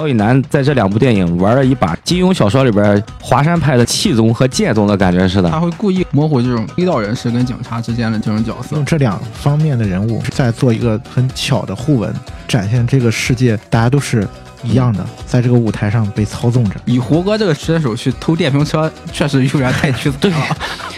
[0.00, 5.50] 刁亦男在这两部电影玩了一把金庸小说里边华山派的气宗和剑宗的感觉似的。
[5.50, 8.84] 他会故意模糊这种黑道人士跟警察之间的这种角色用。
[8.86, 12.10] 这两方面的人物在做一个很巧的互文，
[12.48, 14.26] 展现这个世界大家都是
[14.62, 16.76] 一样的，在这个舞台上被操纵着。
[16.86, 20.38] 以胡歌这个身手去偷电瓶车，确实有点太屈 对了。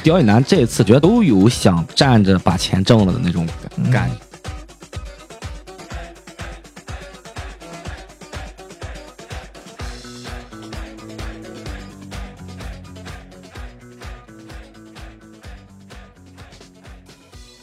[0.04, 3.44] 刁亦男这次觉得都有想站着把钱挣了的那种
[3.90, 4.14] 感觉。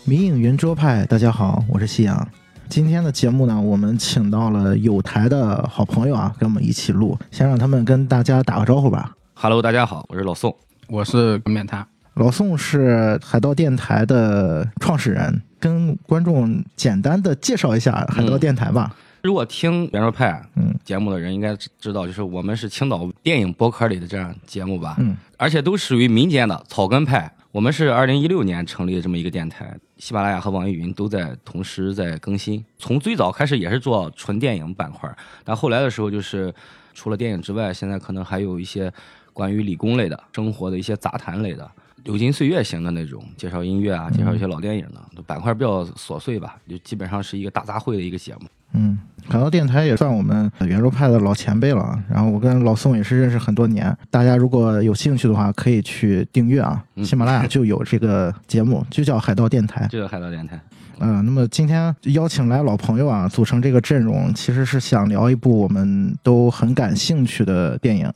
[0.09, 2.27] 迷影圆桌派，大家好，我是夕阳。
[2.67, 7.15] 今天的节目呢，我们请到了有台的好朋友啊，跟我们一起录。
[7.29, 9.15] 先让他们跟大家打个招呼吧。
[9.35, 10.57] Hello，大家好，我是老宋。
[10.87, 11.85] 我是面瘫，
[12.15, 18.95] 老宋是海盗电台的创始人，跟观众简单的介绍一下海盗电台吧。
[19.21, 27.31] 如果听圆桌派嗯节目的人应该知知道，就是我们是青岛电影博客里的这样节目吧，嗯而且都属于民间的草根派。
[27.51, 32.63] 我们是二零一六年成立的这么一个电台，喜马拉雅和网易云都在同时在更新。
[32.77, 35.11] 从最早开始也是做纯电影板块，
[35.43, 36.53] 但后来的时候就是
[36.93, 38.93] 除了电影之外，现在可能还有一些
[39.33, 41.69] 关于理工类的、生活的一些杂谈类的。
[42.03, 48.41] 流金岁月型的那种介绍音乐啊，介绍一些老电影的板块比较琐碎吧，就基本上是一个大杂烩的一个节目。
[48.73, 52.03] 嗯，海盗电台也算我们圆桌派的老前辈了啊。
[52.09, 56.83] 然后我跟老宋也是认识很多年，大家如果有兴趣的话，可以去订阅啊。
[56.95, 59.87] 嗯喜马拉雅就有这个节目，就叫海盗电台。
[59.87, 60.59] 就叫海盗电台，
[60.99, 68.11] 嗯、那么今天邀请来老朋友啊，组成这个阵容，其实是想聊一部我们都很感兴趣的电影。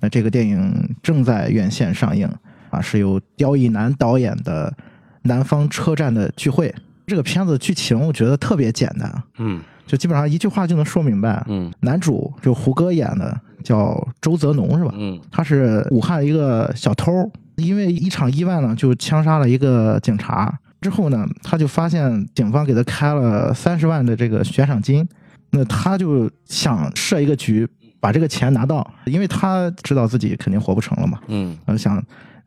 [0.00, 2.30] 那这个电影正在院线上映
[2.70, 4.72] 啊，是由刁亦男导演的
[5.22, 6.68] 《南方车站的聚会》。
[7.08, 11.42] 这个片子剧情我觉得特别简单，嗯就基本上一句话就能说明白。
[11.48, 14.92] 嗯男主就胡歌演的叫周泽农是吧？
[14.94, 17.10] 嗯他是武汉一个小偷，
[17.56, 20.56] 因为一场意外呢，就枪杀了一个警察。
[20.80, 25.04] 之后呢，他就发现警方给他开了三十万的这个悬赏金，
[25.50, 27.66] 那他就想设一个局，
[27.98, 32.00] 把这个钱拿到，因为他知道自己肯定活不成了嘛，嗯然后想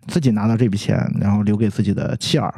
[0.07, 2.53] 自己拿到这笔钱，然后留给自己的妻儿。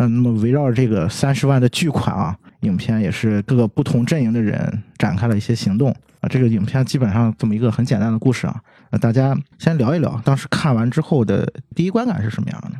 [0.00, 6.28] 那那么围绕这个三十万的巨款啊，影片也是各个不同阵营的人展开了一些行动啊。
[6.28, 8.58] 这个影片基本上这么一个很简单的故事啊，
[8.90, 12.70] 那大家先聊一聊当时看完之后的第一观感是什么样的？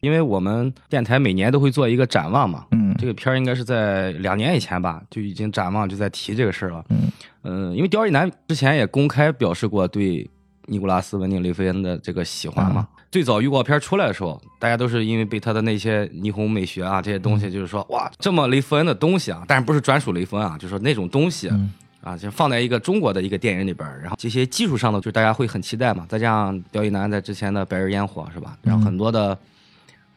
[0.00, 6.82] 因为我们电台每年都会做一个展望嘛，嗯这个片儿应该是在两年以前吧，就已经展望就在提这个事儿了。
[6.88, 10.26] 嗯嗯，因为刁亦男之前也公开表示过对
[10.66, 12.88] 尼古拉斯·文定·雷菲恩的这个喜欢嘛。
[13.10, 21.48] 最早预告片出来的时候，大家都是因为被他的那些霓虹美学啊这些东西，就是说哇，这么雷夫恩的东西啊，但是不是专属雷夫恩啊，就是说那种东西。
[21.48, 21.72] 嗯
[22.02, 26.06] 啊，就放在一个中国的一个电影里边，然后这些技术上的，就是大家会很期待嘛。
[26.08, 28.56] 再加上刁亦男在之前的《白日烟火》是吧？
[28.62, 29.36] 然后很多的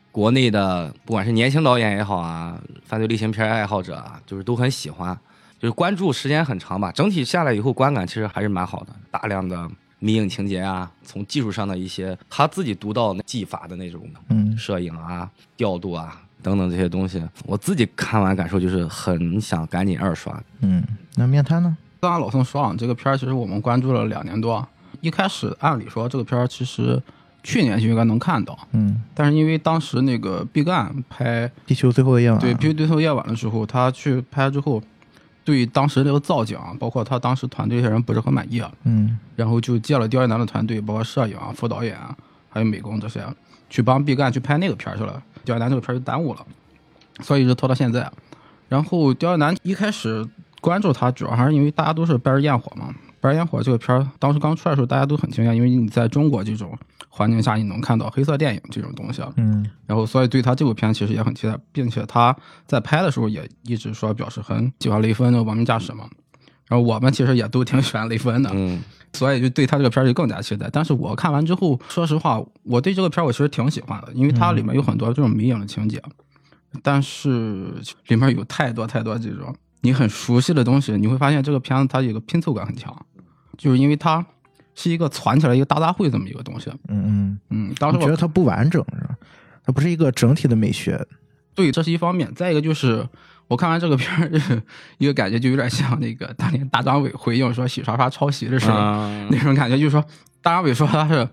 [0.10, 5.14] 国内的，不管是年轻导演也好啊，犯罪类型片爱好者啊，就是都很喜欢，
[5.60, 6.90] 就是关注时间很长吧。
[6.94, 9.70] 整体下来以后，观感其实还是蛮好的，大量的
[10.04, 20.38] 迷影情节啊，从技术上的一些他自己独到的技法的那种嗯摄影啊、调度啊等等这些东西，我自己看完感受就是很想赶紧二刷。
[20.60, 20.84] 嗯，
[21.16, 21.78] 那面瘫呢？
[22.02, 24.68] 刚刚老宋说啊，这个片儿其实我们关注了两年多。
[25.00, 27.02] 一开始按理说这个片儿其实
[27.42, 34.82] 去年就应该能看到，嗯，但是因为当时那个毕赣拍地球最后的夜晚啊，对《地球最后夜晚》的时候，他去拍之后，
[35.44, 42.16] 对当时这个造景啊，包括他当时团队这些人不是很满意啊，嗯然后就借了刁亦男的团队，包括摄影啊、副导演啊，
[42.50, 43.22] 还有美工这些，
[43.70, 45.22] 去帮毕赣去拍那个片儿去了。
[45.44, 46.46] 刁亦男这个片儿就耽误了，
[47.22, 48.10] 所以一直拖到现在。
[48.70, 50.26] 然后刁亦男一开始
[50.62, 52.90] 关注他，主要还是因为大家都是《白日焰火》嘛，
[53.20, 56.78] 《白日焰火》这个片儿当时刚出来的时候，大家都很惊讶，因为你在中国这种
[57.16, 59.32] 环境下，你能看到黑色电影这种东西啊。
[59.38, 62.36] 嗯然后所以对他这部片其实也很期待，并且他
[62.66, 66.10] 在拍的时候也一直说表示很喜欢雷锋的《亡命驾驶》嘛。
[66.68, 68.82] 然后我们其实也都挺喜欢雷锋的，嗯
[69.14, 70.68] 所以就对他这个片儿就更加期待。
[70.74, 76.02] 但是我看完之后，说实话，我对这个片儿我其实挺喜欢的，因为它里面有很多这种迷影的情节，
[76.82, 77.76] 但是
[78.08, 82.96] 里面有太多太多这种你很熟悉的东西，你会发现这个片子它有个拼凑感很强，
[83.56, 84.26] 就是因为它
[84.76, 86.70] 是一个攒起来一个大杂烩这么一个东西。
[86.88, 89.16] 嗯嗯，嗯，当时我觉得它不完整是吧？
[89.66, 91.06] 它不是一个整体的美学。
[91.56, 92.34] 对，这是一方面。
[92.34, 93.08] 再一个就是，
[93.48, 94.62] 我看完这个片儿，
[94.98, 100.04] 一个感觉就有点像那个当年大张伟回应说洗刷刷抄袭的时候、嗯那种感觉，就是说
[100.42, 101.28] 大张伟说他是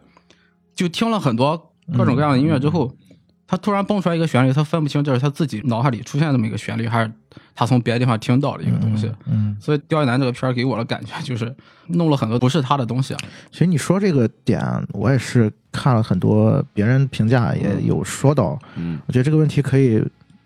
[0.74, 2.94] 就听了很多各种各样的音乐之后，
[3.50, 7.10] 他突然蹦出来一个旋律，他分不清这是他自己脑海里出现这么一个旋律，还是
[7.52, 9.10] 他从别的地方听到的一个东西。
[9.26, 11.52] 嗯，所以《刁亦男》这个片儿给我的感觉就是
[11.88, 13.20] 弄了很多不是他的东西啊。
[13.50, 14.62] 其实你说这个点，
[14.92, 18.56] 我也是看了很多别人评价，也有说到。
[18.76, 20.00] 嗯，我觉得这个问题可以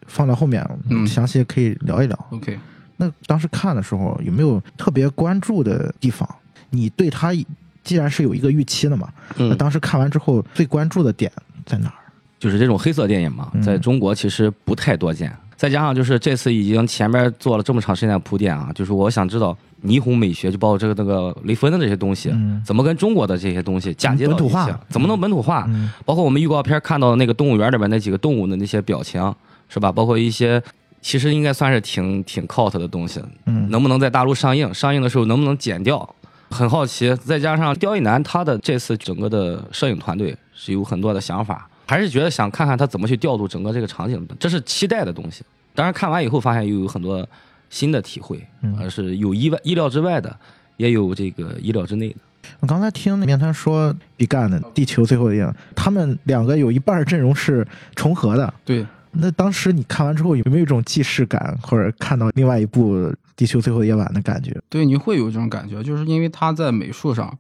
[0.07, 2.27] 放到后面，嗯详细可以聊一聊。
[2.31, 2.59] OK，
[2.97, 6.27] 那当时看的时候，有没有特别关注的地方？
[6.71, 7.35] 你对他
[7.83, 11.31] 既然是有一个预期的嘛，那嗯，当时看完之后最关注的点
[11.67, 12.01] 在哪儿？
[12.45, 15.35] 就是这种黑色电影嘛，嗯在中国其实不太多见。
[15.57, 25.65] 再加上就是这次已经前面做了这么长时间的铺垫啊，就是我想知道霓虹美学，就包括这个那个雷锋的这些东西，嗯怎么跟中国的这些东西嫁接到一起本土化，怎么能本土化？
[25.69, 29.35] 嗯包括我们预告片看到的那个动物园里边那几个动物的那些表情，
[29.71, 29.91] 是吧？
[29.91, 30.63] 包括一些
[31.01, 34.75] 其实应该算是挺挺 cult 的东西，嗯，能不能在大陆上映？
[34.75, 36.07] 上映的时候能不能剪掉？
[36.51, 37.15] 很好奇。
[37.17, 45.45] 再加上刁亦男他的这次整个的摄影团队是有很多的想法，还是觉得想看看他怎么去调度整个这个场景的，这是期待的东西。
[45.75, 47.27] 当然看完以后发现又有很多
[47.69, 50.37] 新的体会，嗯而是有意外意料之外的，
[50.77, 52.17] 也有这个意料之内的。
[52.61, 58.53] 我刚才听面谈说毕赣的《地球最后的夜晚》，他们两个有一半儿阵容是重合的。
[58.65, 62.97] 对，那当时你看完之后有没有一种既视感，或者看到另外一部
[63.35, 64.55] 《地球最后的夜晚》的感觉？
[64.69, 67.37] 对，你会有这种感觉，就是因为他在美术上，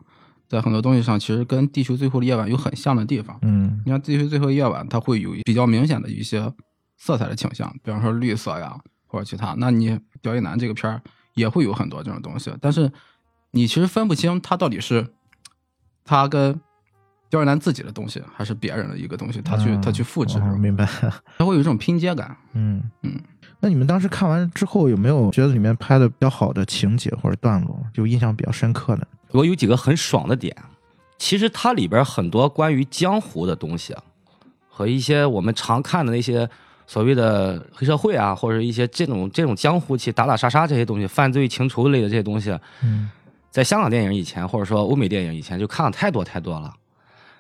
[0.49, 3.38] 在很多东西上，其实跟《地球最后的夜晚》有很像的地方。
[3.43, 6.52] 嗯你看《地球最后的夜晚》，它会有比较明显的一些
[6.96, 8.76] 色彩的倾向，比方说绿色呀，
[9.06, 9.55] 或者其他。
[9.58, 9.91] 那你
[10.23, 11.00] 《刁亦男》这个片儿
[11.35, 12.91] 也会有很多这种东西，但是
[13.50, 15.06] 你其实分不清它到底是
[16.05, 16.61] 他跟
[17.31, 20.87] 刁亦男自己的东西，还是别人的一个东西，他去他去复制，哦明白。
[21.38, 22.37] 他会有一种拼接感。
[22.52, 23.20] 嗯嗯。
[23.61, 29.08] 那你们当时看完之后，有没有觉得里面拍的比较好的情节或者段落，就印象比较深刻的？
[29.35, 30.57] 我有几个很爽的点，
[31.19, 34.03] 其实它里边很多关于江湖的东西啊，
[34.69, 36.49] 和一些我们常看的那些
[36.87, 43.11] 所谓的黑社会啊，或者一些这种这种江湖气打打杀杀这些东西，犯罪情仇类的这些东西，嗯。
[43.51, 46.75] 在香港电影以前，或者说欧美电影以前就看了太多太多了，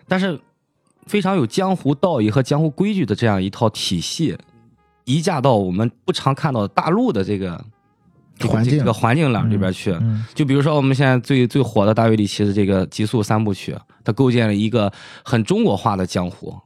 [0.06, 0.40] 但是
[1.08, 4.38] 非常有江湖道义和江湖规矩的这样一套体系，
[5.06, 7.64] 移嫁到我们不常看到的大陆的这个
[8.40, 9.92] 环境这个环境里里边去。
[9.92, 13.72] 嗯就比如说我们现在最最火的大卫里奇的这个《极速三部曲》，
[14.02, 14.92] 它构建了一个
[15.24, 16.56] 很中国化的江湖，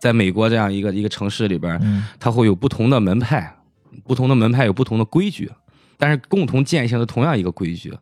[0.00, 3.56] 在美国这样一个一个城市里边，嗯它会有不同的门派，
[4.04, 5.50] 不同的门派有不同的规矩，
[5.98, 7.92] 但是共同践行的同样一个规矩。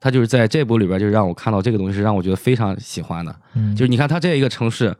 [0.00, 3.34] 它就是在这部里边，就让我看到这个东西，是让我觉得非常喜欢的。
[3.54, 4.96] 嗯，就是你看它这一个城市，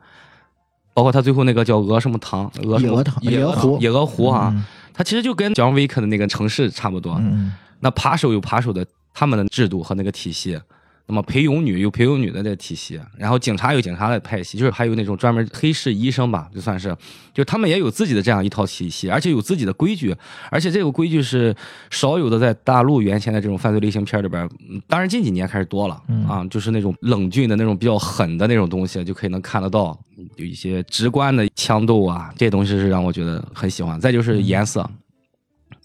[0.93, 7.15] 包括它最后那个叫鹅什么塘，鹅什么野鹅塘野野鹅湖野鹅湖啊，嗯它其实就跟 John Wick 的那个城市差不多。
[7.21, 10.59] 嗯那扒手有扒手的他们的制度和那个体系，
[11.07, 16.95] 那么陪泳女有陪泳女的这个体系，然后警察有警察的派系，就是还有那种专门黑市医生吧，就算是，
[17.33, 20.15] 就他们也有自己的这样一套体系，而且有自己的规矩，
[20.51, 21.55] 而且这个规矩是
[21.89, 26.25] 少有的在大陆原先的这种犯罪类型片里边，嗯当然近几年开始多了、嗯。
[26.27, 29.99] 啊，就是那种冷峻的那种比较狠的那种东西，就可以能看得到，
[30.35, 33.99] 有一些直观的枪斗啊，这些东西是让我觉得很喜欢。
[33.99, 34.87] 再就是颜色。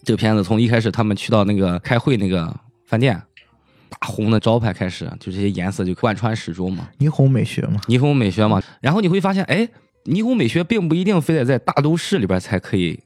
[0.03, 2.55] 这个片子从一开始他们去到那个开会那个
[2.85, 3.21] 饭店，
[3.89, 7.79] 大红的招牌开始，就这些颜色就贯穿始终嘛，霓虹美学嘛。
[7.87, 8.61] 霓虹美学嘛。
[8.81, 9.67] 然后你会发现，哎，
[10.05, 12.99] 霓虹美学并不一定非得在大都市里边才可以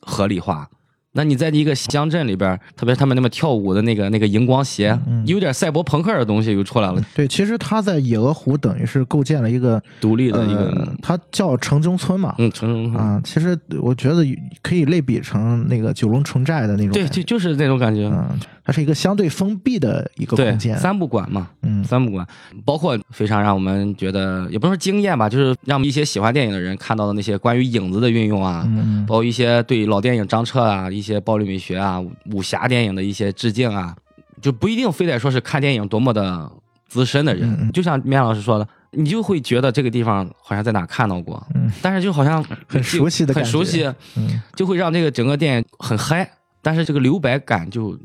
[0.00, 0.70] 合理化。
[1.12, 12.34] 那你在一个乡镇里边，特别是他们那么跳舞的那个那个荧光鞋，嗯有点赛博朋克的东西又出来了，对，其实他在野鹅湖等于是构建了一个独立的一呃个，，它叫城中村嘛。
[12.38, 14.24] 嗯，城中啊，其实我觉得
[14.62, 18.06] 可以类比成那个九龙城寨的那种对，就就是那种感觉。
[18.06, 18.38] 嗯，
[18.68, 20.76] 它是一个相对封闭的一个，空间。
[20.76, 21.82] 三不管嘛，嗯。
[21.82, 22.26] 三不管，
[22.66, 31.98] 包括非常让我们觉得，也不能说惊艳吧，就是让一些喜欢电影的人看到的那些关于影子的运用啊，嗯包括一些对老电影张彻啊、一些暴力美学啊、
[32.32, 33.96] 武侠电影的一些致敬啊，
[34.42, 36.52] 就不一定非得说是看电影多么的
[36.88, 41.72] 资深的人，就像面老师说的，你就会觉得这个地方好像在哪看到过，嗯。
[41.80, 43.50] 但是就好像很熟悉的感觉。
[43.50, 44.42] 很熟悉，嗯。
[44.54, 47.98] 就会让这个整个电影很嗨，但是这个留白感就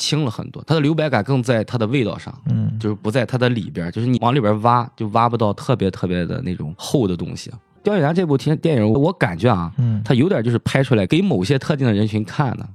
[0.00, 2.34] 轻了很多，它的留白感更在它的味道上。
[2.46, 7.50] 嗯就是不在它的里边儿，就是你往里边儿挖，就挖不到特别特别的那种厚的东西。
[7.82, 12.66] 《刁亦男》这部电电影，我感觉啊，嗯它有点就是拍出来给某些特定的人群看的，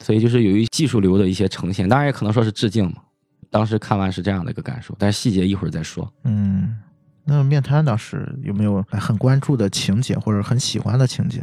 [0.00, 2.96] 所以就是有一技术流的一些呈现，当然也可能说是致敬嘛。
[3.50, 6.10] 当时看完是这样的一个感受，但是细节一会儿再说。
[6.24, 6.76] 嗯。
[7.26, 11.42] 那面瘫当时有没有很关注的情节或者很喜欢的情节？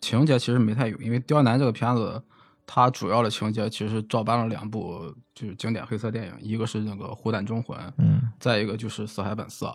[0.00, 2.20] 情节其实没太有，因为《刁难》这个片子，
[2.66, 9.66] 它主要的情节其实照搬了两部就是经典黑色电影，一个是那个《虎胆忠魂》，嗯再一个就是《死海本色》，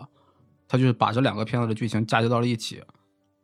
[0.68, 2.82] 它就是把这两个片子的剧情嫁接到了一起，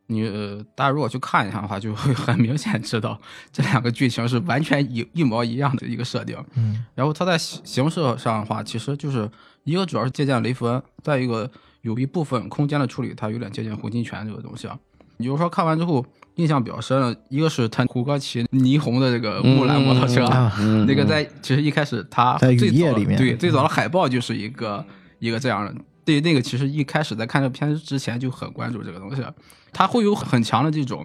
[0.09, 3.21] 你呃，大家如果去看一下的话，就会很明显知道
[3.53, 6.37] 这两个剧情是完全一一模一样的一个设定。
[6.55, 9.31] 嗯然后它在形形式上的话，其实就是
[9.65, 11.51] 一个主要是借鉴雷弗恩，再一个
[11.83, 14.79] 有一部分空间的处理，它有点借鉴胡金铨这个东西啊。
[15.19, 16.05] 比如说看完之后
[16.37, 20.25] 印象比较深的，一个是他胡歌骑霓虹的这个木兰摩托车，
[20.87, 24.85] 那个在其实一开始他在雨最早夜里面对最早的海报就是一个
[25.19, 25.75] 一个这样的。
[26.05, 29.25] 对那个其实一开始在看这片之前就很关注这个东西，
[29.73, 31.05] 他会有很强的这种，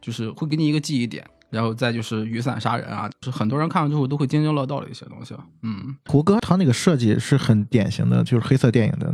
[0.00, 5.34] 就是会给你一个记忆点，然后再就是雨伞杀人啊，就是很多人看完之后都会津津乐道的一些东西。
[5.62, 9.12] 嗯，胡歌他那个设计是很典型的，就是黑色电影的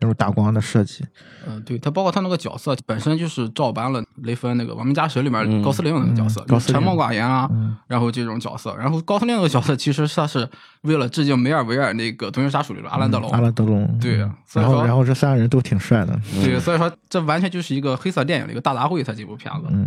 [0.00, 1.04] 那种打光的设计。
[1.46, 8.74] 嗯，对，他包括他那个角色本身就是照搬了雷锋那个《亡命家史》里面嗯高司令那个角色，嗯高司令沉默寡言啊，嗯然后这种角色。
[8.76, 10.48] 然后高司令那个角色其实他是
[10.82, 13.30] 为了致敬梅尔维尔那个《独行杀手》里的阿兰德龙。
[13.30, 16.18] 阿兰德龙，对嗯然后所以说然后这三个人都挺帅的。
[16.42, 19.04] 对，所以说这完全就是一个黑色电影的一个大杂烩。
[19.04, 19.86] 他这部片子，嗯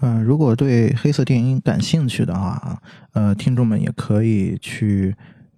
[0.00, 2.80] 嗯、如果对黑色电影感兴趣的话，
[3.12, 5.14] 呃，听众们也可以去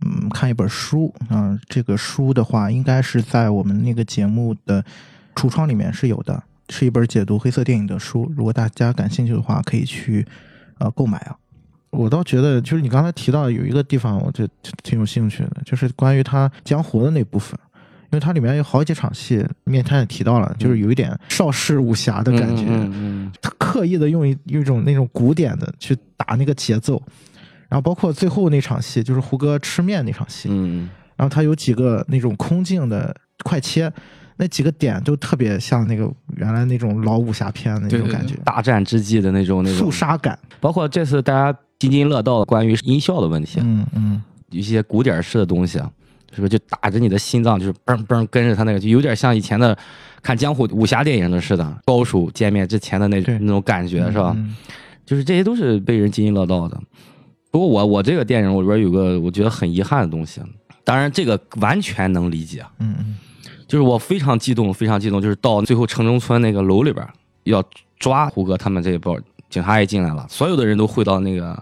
[0.07, 1.12] 嗯看一本书。
[1.30, 4.85] 嗯、这个书的话，应该是在我们那个节目的
[5.35, 8.33] 橱窗里面是有的，是一本解读黑色电影的书。
[8.37, 10.26] 如果大家感兴趣的话，可以去
[10.78, 11.37] 呃购买啊。
[11.90, 14.52] 我倒觉得，就是你刚才提到有一个地方，我觉得
[14.83, 17.59] 挺有兴趣的，就是关于他江湖的那部分。
[18.11, 22.65] 因为它里面有好几场戏，面瘫也提到了，就是有一点邵氏武侠的感觉。
[22.67, 27.03] 嗯嗯他刻意的用一一种那种古典的去打那个节奏，
[27.69, 33.93] 然后包括最后那场戏，就是胡歌吃面那场戏，嗯然后他有几个那种空镜的快切，
[34.37, 40.38] 那几个点都特别像那个原来那种老武侠片的那对对对种感觉，大战之际的那种那种肃，杀感。
[40.61, 45.91] 包括这次大家津津乐道的关于音效的问题，嗯嗯一些古典式的东西，啊，
[46.33, 49.77] 是不是就打着你的心脏，就是嘣嘣跟着他那个，就有点像以前的
[50.23, 54.33] 看江湖武侠电影的似的，高手见面之前的那对那种感觉，是吧？
[54.37, 54.55] 嗯
[55.07, 56.79] 就是这些都是被人津津乐道的。
[57.51, 60.39] 不过我我这个电影我里边有个我觉得很遗憾的东西，
[60.85, 63.17] 当然这个完全能理解，嗯嗯
[63.67, 67.07] 就是我非常激动，非常激动，就是到最后城中村那个楼里边
[67.45, 67.65] 要
[67.99, 69.19] 抓胡歌他们这一波，
[69.49, 71.59] 警察也进来了，所有的人都汇到那个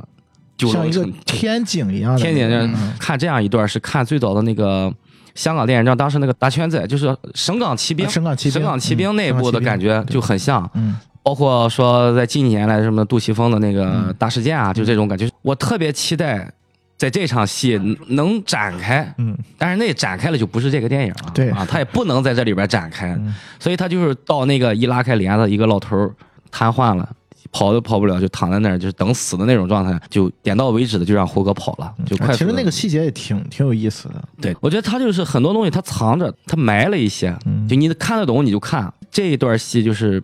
[0.57, 4.93] 九像一个天井一样的，天井看这样一段是看最早的那个
[5.35, 8.53] 香港电影，让当时那个大圈仔就是省港骑兵，啊省港骑兵。
[8.53, 10.97] 省港骑兵嗯那一部的感觉就很像，嗯。
[11.23, 16.49] 包括说在近几年来什么杜琪峰的那个大事件啊，就这种感觉，我特别期待
[16.97, 17.77] 在这场戏
[18.09, 19.37] 能展开，嗯。
[19.59, 21.51] 但是那展开了就不是这个电影了，对。
[21.51, 23.35] 啊，他也不能在这里边展开，嗯。
[23.59, 26.11] 所以他就是到那个一拉开帘子，一个老头
[26.51, 27.09] 瘫痪了。
[27.57, 34.23] 跑都跑不了，就躺在那儿，就是等死的那种状态，就点到为止的就让胡歌跑了，就快其实那个细节也挺挺有意思的。
[34.43, 38.93] 对，我觉得他就是很多东西他藏着，他埋了一些，嗯就你看得懂你就看。
[39.11, 40.23] 这一段戏就是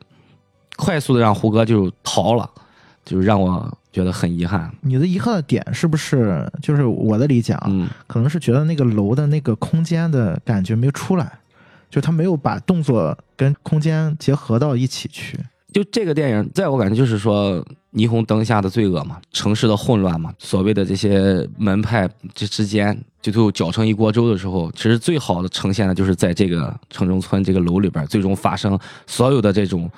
[0.76, 2.50] 快速的让胡歌就逃了，
[3.02, 4.70] 就是让我觉得很遗憾。
[4.82, 7.66] 你的遗憾的点是不是就是我的理解啊？
[7.70, 11.32] 嗯可能是觉得那个楼的那个空间的感觉没有出来，
[11.88, 15.38] 就他没有把动作跟空间结合到一起去。
[15.72, 29.90] 就这个电影，在我感觉就是说霓虹灯下的罪恶嘛，城市的混乱嘛，所谓的这些门派这之间最后搅成一锅粥的时候，其实最好的呈现的就是在这个城中村这个楼里边，最终发生所有的这种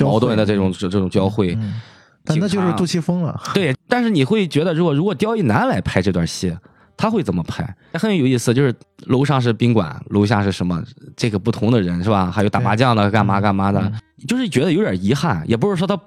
[0.00, 1.54] 矛盾的这种这这种交汇。
[1.60, 1.80] 嗯，
[2.24, 3.40] 但那就是杜琪峰了。
[3.54, 6.56] 对，但是你会觉得，如果如果刁亦男来拍这段戏，
[6.96, 7.76] 他会怎么拍？
[7.92, 8.74] 很有意思，就是
[9.06, 10.82] 楼上是宾馆，楼下是什么？
[11.16, 12.30] 这个不同的人是吧？
[12.30, 13.92] 还有打麻将的，干嘛干嘛的，嗯
[14.26, 15.44] 就是觉得有点遗憾。
[15.46, 15.98] 也不是说他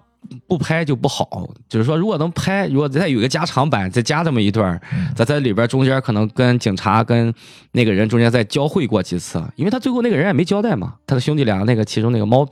[0.48, 4.80] 不拍就不好，就是说如果能拍，如果再有一个加长版，再加这么一段
[5.16, 7.32] 在在里边中间可能跟警察跟
[7.72, 12.48] 那个人中间再交汇过几次，因为他最后那个人也没交代嘛，他的兄弟俩那个其中那个猫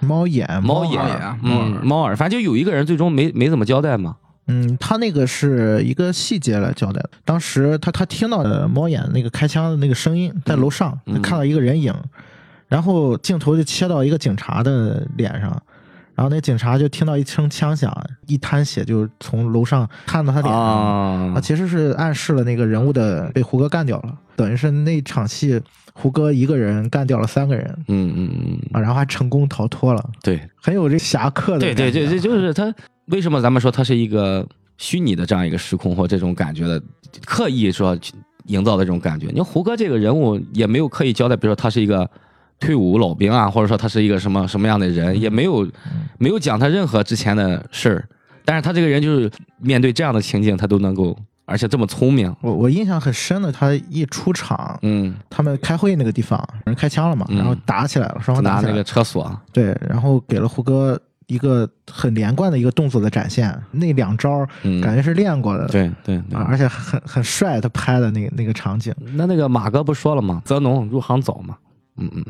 [0.00, 1.00] 猫眼，猫眼，
[1.42, 4.16] 嗯，猫耳，反正就有一个人最终没没怎么交代嘛。
[4.46, 7.10] 嗯，他那个是一个细节来交代的。
[7.24, 11.94] 当时他他听到的猫眼那个开枪的那个声音，在楼上，嗯他看到一个人影，
[12.68, 15.50] 然后镜头就切到一个警察的脸上，
[16.14, 17.96] 然后那警察就听到一声枪响，
[18.26, 20.60] 一滩血就从楼上看到他脸上。
[20.60, 25.60] 啊啊，其实是暗示了那个人物的被胡歌干掉了，等于是那场戏
[25.94, 30.40] 胡歌一个人干掉了三个人嗯嗯嗯，啊，然后还成功逃脱了，对。
[30.60, 32.72] 很有这侠客的对对对，这就是他
[33.12, 34.46] 为什么咱们说它是一个
[34.78, 36.82] 虚拟的这样一个时空或这种感觉的，
[37.26, 38.14] 刻意说去
[38.46, 39.26] 营造的这种感觉。
[39.28, 42.08] 你看胡歌这个人物也没有刻意交代，比如说他是一个
[42.58, 45.70] 退伍老兵啊，或者说他是一个什么什么样的人，也没有
[46.18, 48.08] 没有讲他任何之前的事儿，
[48.44, 51.16] 但是他这个人就是面对这样的情景，他都能够。
[51.44, 52.34] 而且这么聪明。
[52.40, 60.98] 我我印象很深的，他一出场，嗯，他们开会那个地方人开枪了嘛，嗯然后打起来了，双方打起来了那个车锁，对，然后给了胡歌
[61.32, 70.42] 一个很连贯的一个动作的展现，那两招嗯，感觉是练过的，对对对啊，而且很很帅，他拍的那个那个场景，那那个马哥不说了吗？
[70.44, 71.56] 泽农入行早嘛。
[71.96, 72.24] 嗯嗯，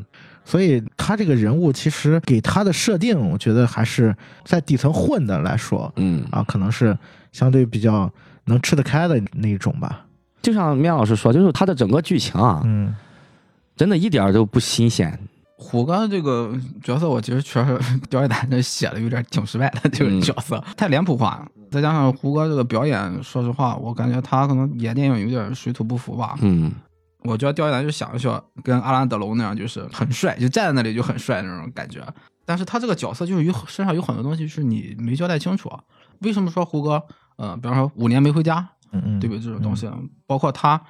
[0.44, 6.97] 所以他这个人物其实给他的设定，我觉得还是在底层混的来说嗯，啊，可能是
[7.30, 8.11] 相对比较
[8.47, 10.04] 能吃得开的那一种吧。
[10.42, 12.94] 就像面老师说，就是他的整个剧情啊，嗯
[13.76, 15.16] 真的一点儿都不新鲜。
[15.62, 16.52] 虎哥这个
[16.83, 17.78] 角色，我其实确实
[18.11, 26.37] 刁一男这写的有点挺失败的，这个角色、太脸谱化了，再加上胡歌这个表演，说实话，我感觉他可能演电影有点水土不服吧。
[26.40, 26.73] 嗯
[27.25, 32.04] 我觉得刁一男就想一想，跟阿兰德龙那样，就是很帅，就站在那里就很帅那种感觉。
[32.45, 35.71] 但是他这个角色就是有身上有很多东西是你没交代清楚。
[36.19, 37.00] 为什么说胡歌？
[37.37, 39.45] 呃，比方说五年没回家，嗯嗯，对不对？
[39.45, 39.88] 这种东西，
[40.26, 40.81] 包括他，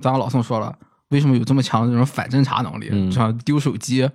[0.00, 0.76] 咱老宋说了，
[1.10, 3.10] 为什么有这么强的这种反侦查能力？
[3.12, 4.08] 像丢手机，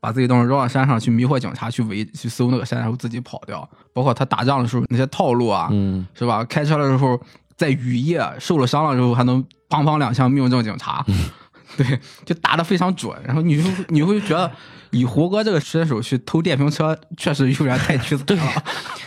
[0.00, 3.68] 把自己东西扔到山上去迷惑警察，去围去搜那个山，然后自己跑掉。
[3.92, 6.44] 包括他打仗的时候那些套路啊，嗯是吧？
[6.44, 7.20] 开车的时候
[7.56, 11.04] 在雨夜受了伤了之后，还能梆梆两枪命中警察，
[11.76, 13.14] 对，就打得非常准。
[13.24, 14.50] 然后你就你会觉得，
[14.90, 18.64] 以胡歌这个身手去偷电瓶车，确实有点太屈 才了。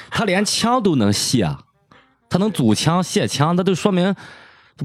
[0.10, 1.50] 他连枪都能卸，
[2.30, 4.22] 他能组枪卸枪，那就说明他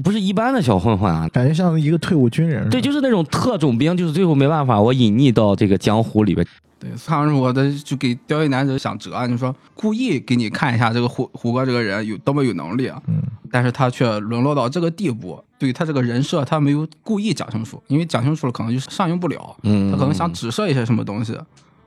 [0.03, 1.27] 不是一般的小混混啊。
[1.29, 2.69] 感觉像一个退伍军人。
[2.69, 6.45] 对，就是那种特种兵，就是最后没办法，我隐匿到这个江湖里边。
[6.79, 21.33] 对，看完我的就给刁一男子想辙，你说故意给你看一下这个胡胡歌这个人有多么有能力，啊嗯但是他却沦落到这个地步，对他这个人设他没有故意讲清楚，因为讲清楚了可能就是上映不了，嗯，他可能想指涉一些什么东西，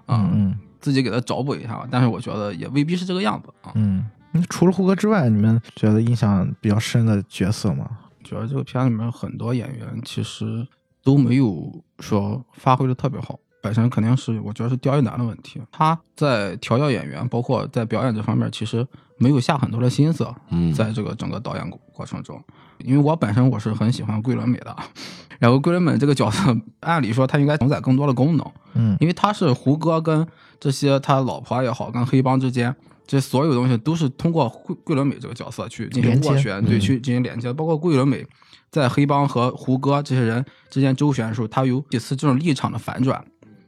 [0.07, 3.71] 啊、嗯嗯自己给他找补一下吧，但是我觉得也未必是这个样子啊。
[3.75, 7.89] 嗯，那除了胡歌之外，你们觉得印象比较深的角色吗？
[8.23, 10.67] 觉得这个片里面很多演员其实
[11.03, 18.87] 都没有说发挥的特别好，本身肯定是我觉得是刁亦男的问题，他在调教演员，包括在表演这方面，其实
[19.19, 20.73] 没有下很多的心思，嗯。
[20.73, 22.41] 在这个整个导演过过程中，
[22.79, 24.77] 因为我本身我是很喜欢桂纶镁的，
[25.41, 28.97] 然后桂纶镁这个角色，按理说他应该承载更多的功能，嗯。
[29.01, 30.25] 因为他是胡歌跟
[30.61, 32.77] 这些他老婆也好，跟黑帮之间，
[33.11, 37.53] 这所有东西都是通过桂桂纶镁这个角色去进行斡旋，对，嗯去进行连接。
[37.53, 38.25] 包括桂纶镁
[38.71, 43.25] 在黑帮和胡歌这些人之间周旋的时候，他有几次这种立场的反转，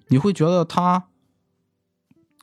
[0.06, 1.02] 你会觉得他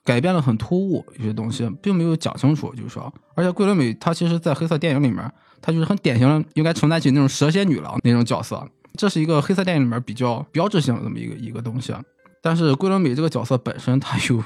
[0.04, 5.32] 改变了很突兀，有些东西并没有讲清楚，就是说，而且桂纶镁她其实，在黑色电影里面，
[5.62, 8.62] 她就是很典型的应该承担起那种蛇蝎女郎那种角色，
[8.98, 11.94] 这是一个黑色电影里面比较标志性的这么一个一个东西。
[12.42, 14.44] 但是桂纶镁这个角色本身，她又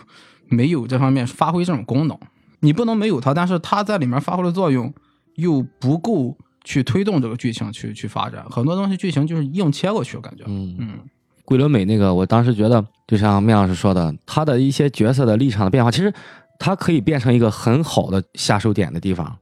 [0.49, 2.15] 没有这方面发挥这种功能。
[2.63, 4.91] 你不能没有他，但是他在里面发挥的作用
[5.35, 10.43] 又不够去推动这个剧情去去发展，很多东西剧情就是硬切过去，我感觉。
[10.47, 10.99] 嗯嗯
[11.43, 16.11] 桂纶镁那个，我当时觉得，就像面老师说的，他的一些角色的立场的变化，其实
[16.57, 19.35] 他可以变成一个很好的下手点的地方，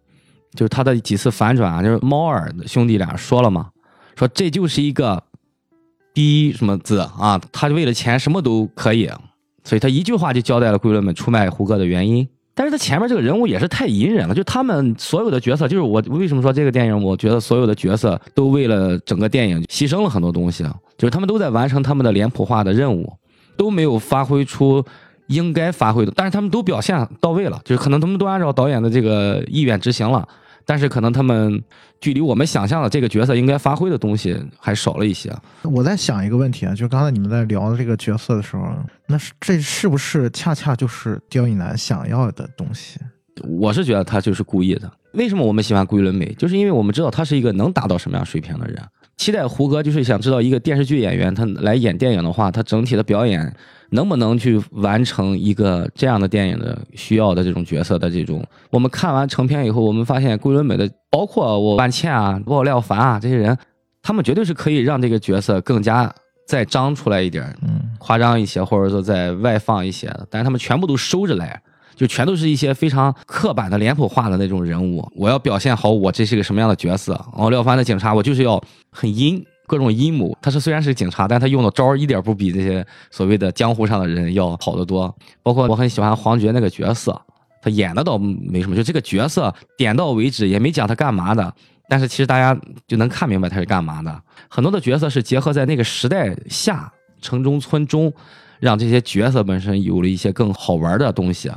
[0.56, 3.70] 就是他的几次反转啊，就是猫耳兄弟俩说了嘛，
[4.16, 5.24] 说这就是一个
[6.12, 9.08] 逼什么字啊，他为了钱什么都可以，
[9.64, 12.28] 所以他一句话就交代了桂纶镁出卖胡歌的原因。
[12.54, 23.12] 但是他前面这个人物也是太隐忍了，就他们所有的角色，就是我为什么说这个电影，我觉得所有的角色都为了整个电影牺牲了很多东西，啊，就是他们都在完成他们的脸谱化的任务，
[23.56, 24.84] 都没有发挥出
[25.28, 30.28] 应该发挥的，但是他们都表现到位了，就是可能他们都按照导演的这个意愿执行了，
[30.72, 31.62] 但是可能他们
[32.00, 35.30] 距离我们想象的这个角色应该发挥的东西还少了一些。
[35.64, 38.74] 我在想一个问题啊，就刚才你们在聊这个角色的时候，
[39.06, 43.02] 那是这是不是恰恰就是刁亦男想要的东西？
[43.44, 44.90] 我是觉得他就是故意的。
[45.12, 46.34] 为什么我们喜欢桂纶镁？
[46.36, 48.82] 就是因为我们知道他是一个能达到什么样水平的人。
[49.18, 53.54] 期待胡歌就是想知道一个电视剧演员他来演电影的话，他整体的表演
[53.92, 58.44] 能不能去完成一个这样的电影的需要的这种角色的这种。
[58.70, 63.58] 我们看完成片以后，我们发现桂纶镁的，包括我万茜啊，包括廖凡啊这些人，
[64.02, 66.14] 他们绝对是可以让这个角色更加
[66.48, 71.62] 再张出来一点儿，嗯夸张一些，或者说再外放一些的，但是他们全部都收着来，
[71.96, 75.08] 就全都是一些非常刻板的脸谱化的那种人物。
[75.16, 77.14] 我要表现好我这是个什么样的角色。
[77.34, 80.38] 哦，廖凡的警察，我就是要很阴，各种阴谋。
[80.42, 85.16] 他是虽然是警察，但他用的招一点不比这些所谓的江湖上的人要好得多。
[85.42, 87.20] 包括我很喜欢黄觉那个角色，
[87.62, 91.54] 他演的倒没什么，就这个角色点到为止，也没讲他干嘛的。
[91.88, 94.22] 但是其实大家就能看明白他是干嘛的。
[94.50, 98.12] 很多的角色是结合在那个时代下，城中村中，
[98.60, 101.50] 让这些角色本身有了一些更好玩的东西。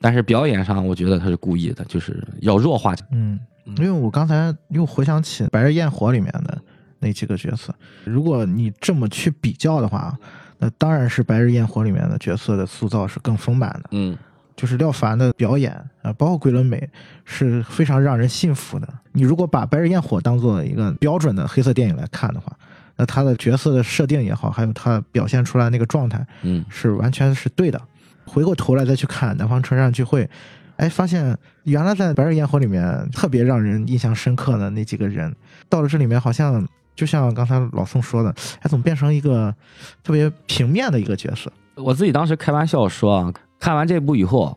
[0.00, 2.94] 但是表演上，我觉得他是故意的，就是要弱化。
[3.12, 3.38] 嗯，
[3.76, 6.58] 因为我刚才又回想起《白日焰火》里面的
[7.02, 10.16] 那几个角色，如果你这么去比较的话，
[10.58, 13.88] 那当然是《白日焰火》里面的角色的塑造是更丰满的。
[13.90, 14.16] 嗯
[14.54, 16.88] 就是廖凡的表演啊，包括桂纶镁
[17.24, 18.86] 是非常让人信服的。
[19.12, 22.54] 你如果把《白日焰火》当做一个标准的黑色电影来看的话，
[22.96, 27.80] 那他的角色的设定也好，还有他表现出来那个状态嗯是完全是对的。
[28.26, 30.24] 回过头来再去看《南方车站聚会》，
[30.76, 35.34] 哎，发现原来在《白日焰火》里面特别让人印象深刻的那几个人，
[35.70, 39.54] 到了这里面好像就像刚才老宋说的，哎，怎么变成一个
[40.02, 41.50] 特别平面的一个角色？
[41.74, 44.56] 我自己当时开玩笑说啊，看完这部以后，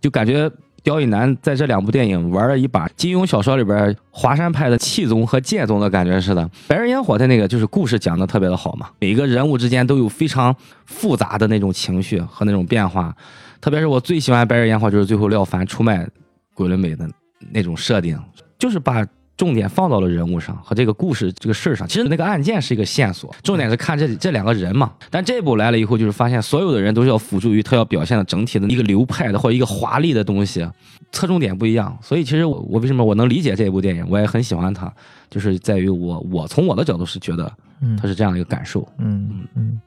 [0.00, 0.50] 就感觉
[0.82, 6.42] 刁亦男在这两部电影玩了一把金庸小说里边华山派的气宗和剑宗的感觉似的。
[6.66, 13.14] 《白日烟火》的那个就是故事讲的特别的好嘛，每个人物之间都有非常复杂的那种情绪和那种变化。
[13.60, 16.08] 特别是我最喜欢《白日烟火》，就是最后廖凡出卖
[16.54, 17.08] 桂纶镁的
[17.50, 18.18] 那种设定，
[18.58, 19.06] 就是把。
[19.36, 24.92] 重点放到了人物上和这个故事这个事儿上，其实那个案件是一个线索，重点是看这这两个人嘛。
[25.10, 30.66] 但这部来了以后，就是发现所有的人都是要辅助于他要表现的整体的一个流派的或者一个华丽的东西，
[31.10, 31.96] 侧重点不一样。
[32.00, 34.92] 所以其实我我为什么我能理解这部电影，我也很喜欢它，
[35.28, 38.86] 就是在于我我从我的角度是觉得嗯它是这样一个感受。
[38.98, 39.80] 嗯嗯，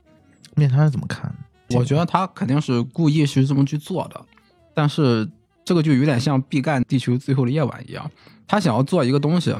[0.55, 1.33] 面瘫是怎么看？
[1.71, 4.21] 我觉得他肯定是故意是这么去做的，
[4.73, 5.27] 但是
[5.67, 8.09] 这个就有点像毕赣《地球最后的夜晚》一样，
[8.47, 9.53] 他想要做一个东西，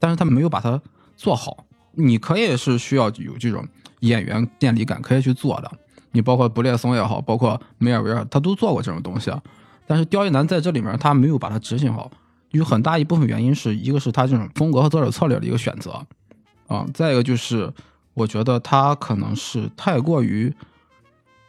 [0.00, 0.82] 但是他没有把它
[1.16, 1.64] 做好。
[1.92, 3.64] 你可以是需要有这种
[4.00, 5.70] 演员电力感，可以去做的。
[6.10, 9.30] 你包括布列松也好，包括梅尔维尔，他都做过这种东西。
[9.86, 12.10] 但是刁亦男在这里面他没有把它执行好，
[12.50, 16.04] 有很大一部分原因是一个是他这种风格和作者策略的一个选择
[16.66, 17.72] 啊，再一个就是
[18.14, 20.52] 我觉得他可能是太过于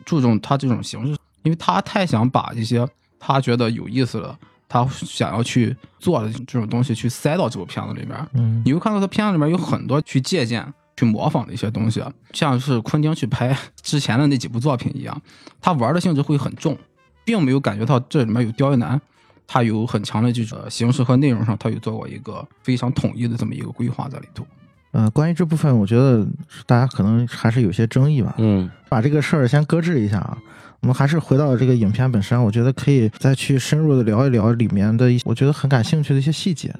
[0.06, 2.88] 注重他这种形式，因为他太想把一些
[3.25, 8.27] 他觉得有意思的，他想要去做的这种东西去塞到这部片子里面。
[8.33, 10.65] 嗯你会看到他片子里面有很多去借鉴、
[10.97, 15.21] 去模仿的一些东西，像是昆汀去拍之前的那几部作品一样，
[15.62, 16.77] 他玩的性质会很重，
[17.23, 18.99] 并没有感觉到这里面有刁亦男，
[19.47, 24.45] 他有很强的这种形式和内容上，他有做过一个非常统一的这么一个规划在里头。
[24.91, 26.23] 呃，关于这部分，我觉得
[26.67, 28.36] 大家可能还是有些争议吧。
[28.38, 30.38] 嗯把这个事儿先搁置一下啊，
[30.83, 36.75] 我们还是回到这个影片本身，我觉得可以再去深入的聊一聊里面的一我觉得很感兴趣的一些细节，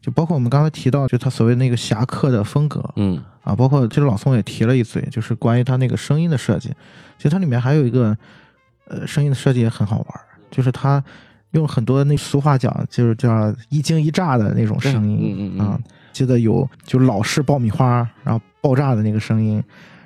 [0.00, 2.82] 就包括我们刚才提到，就他所谓那个侠客的风格。
[2.96, 3.22] 嗯。
[3.42, 6.70] 啊，包括其实老宋也提了一嘴，就是关于他那个声音的设计，
[7.18, 8.16] 其实它里面还有一个
[8.88, 11.04] 呃声音的设计也很好玩儿，就是他
[11.50, 15.66] 用很多那俗话讲，就是叫一惊一乍的那种声音，嗯嗯嗯。
[15.66, 15.78] 啊，
[16.10, 19.62] 记得有就老式爆米花，然后爆炸的那个声音，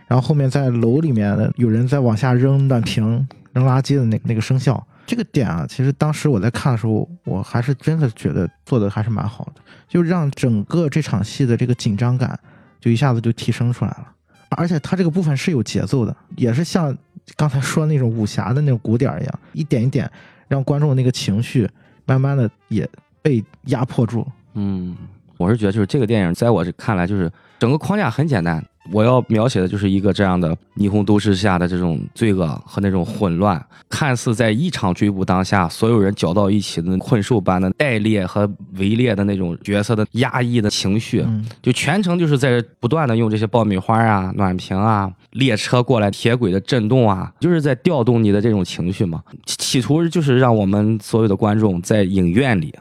[0.08, 12.38] 然后后面在楼里面有人在往下扔暖瓶、扔垃圾的那那个声效，这个点啊，其实当时我在看的时候，我还是真的觉得做的还是蛮好的，就让整个这场戏的这个紧张感
[12.80, 14.08] 就一下子就提升出来了，
[14.50, 16.96] 而且它这个部分是有节奏的，也是像
[17.36, 20.10] 刚才说那种武侠的那种鼓点一样，一点一点
[20.48, 21.68] 让观众那个情绪
[22.06, 22.88] 慢慢的也
[23.20, 24.26] 被压迫住。
[24.54, 24.96] 嗯，
[25.36, 28.64] 我是觉得就是这个电影在我这看来，就是整个框架很简单。
[28.92, 49.22] 我要描写的就是一个这样的霓虹都市下的这种罪恶和那种混乱，看似在一场追捕当下，所有人搅到一起的困兽般的带猎和围猎的那种角色的压抑的情绪，嗯就全程就是在不断的用这些爆米花啊、暖瓶啊、列车过来、铁轨的震动啊，就是在调动你的这种情绪嘛。
[49.44, 52.74] 企企图就是让我们所有的观众在影院里，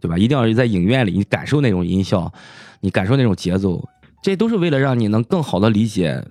[0.00, 0.18] 对吧？
[0.18, 2.30] 一定要在影院里，你感受那种音效，
[2.80, 3.82] 你感受那种节奏，
[4.24, 6.24] 这都是为了让你能更好的理解。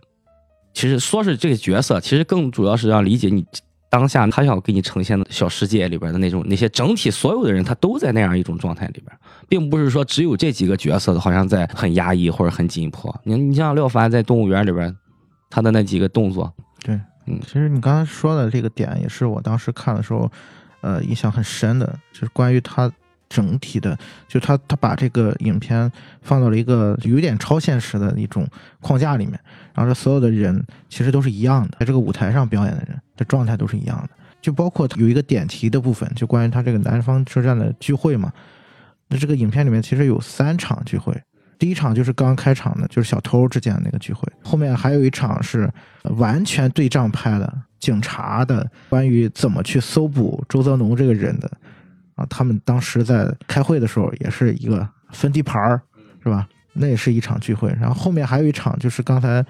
[0.74, 3.46] 其实说是这个角色，其实更主要是让理解你
[3.88, 9.16] 当下他想给你呈现的小世界里边的那种那些整体所有的人，他都在那样一种状态里边，
[9.48, 13.16] 并不是说只有这几个角色好像在很压抑或者很紧迫。
[13.26, 14.98] 你你像廖凡在动物园里边，
[15.52, 16.52] 他的那几个动作，
[16.84, 20.28] 对，嗯其实你刚才说的这个点也是我当时看的时候，
[20.82, 22.92] 呃，印象很深的，就是关于他
[23.34, 25.92] 整体的，就他他把这个影片
[26.22, 28.48] 放到了一个有点超现实的一种
[28.80, 29.40] 框架里面，
[29.74, 38.32] 然后这所有的人其实都是一样的，在这个舞台上表演的人的状态都是一样的，就包括有一个点题的部分，就关于他这个南方车站的聚会嘛，
[39.08, 41.12] 那这个影片里面其实有三场聚会。
[41.58, 44.22] 第一场就是刚刚开场的，就是小偷之间的那个聚会。
[44.44, 45.72] 后面还有一场是
[46.18, 51.50] 完全对仗拍的，警察的关于怎么去搜捕周泽农这个人的
[52.16, 52.26] 啊。
[52.30, 55.82] 他们当时在开会的时候也是一个分地盘儿，
[56.24, 56.48] 是吧？
[56.74, 57.70] 那也是一场聚会。
[57.80, 59.46] 然后后面还有一场就是刚才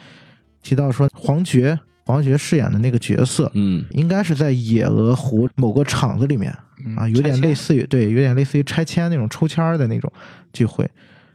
[0.61, 6.53] 提到说黄觉，黄觉饰演的那个角色，嗯应该是在野鹅湖某个厂子里面
[6.85, 10.11] 嗯啊，有点类似于对，有点类似于拆迁那种抽签儿的那种
[10.51, 10.89] 聚会。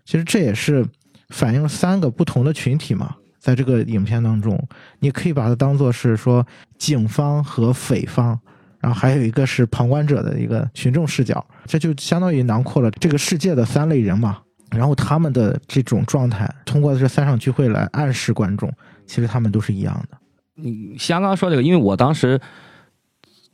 [0.05, 0.85] 其实这也是
[1.31, 4.63] 反映了三个不同的群体嘛，在这个影片当中，
[4.99, 8.39] 你可以把它当做是说警方和匪方，
[8.81, 14.39] 然后还有一个是旁观者的一个群众视角，这就相当于囊括了这个世界的三类人嘛。
[14.71, 18.71] 然后他们的这种状态，通过这三场聚会来暗示观众，
[19.07, 20.19] 其实他们都是一样的。
[20.57, 22.39] 你像刚刚说这个，因为我当时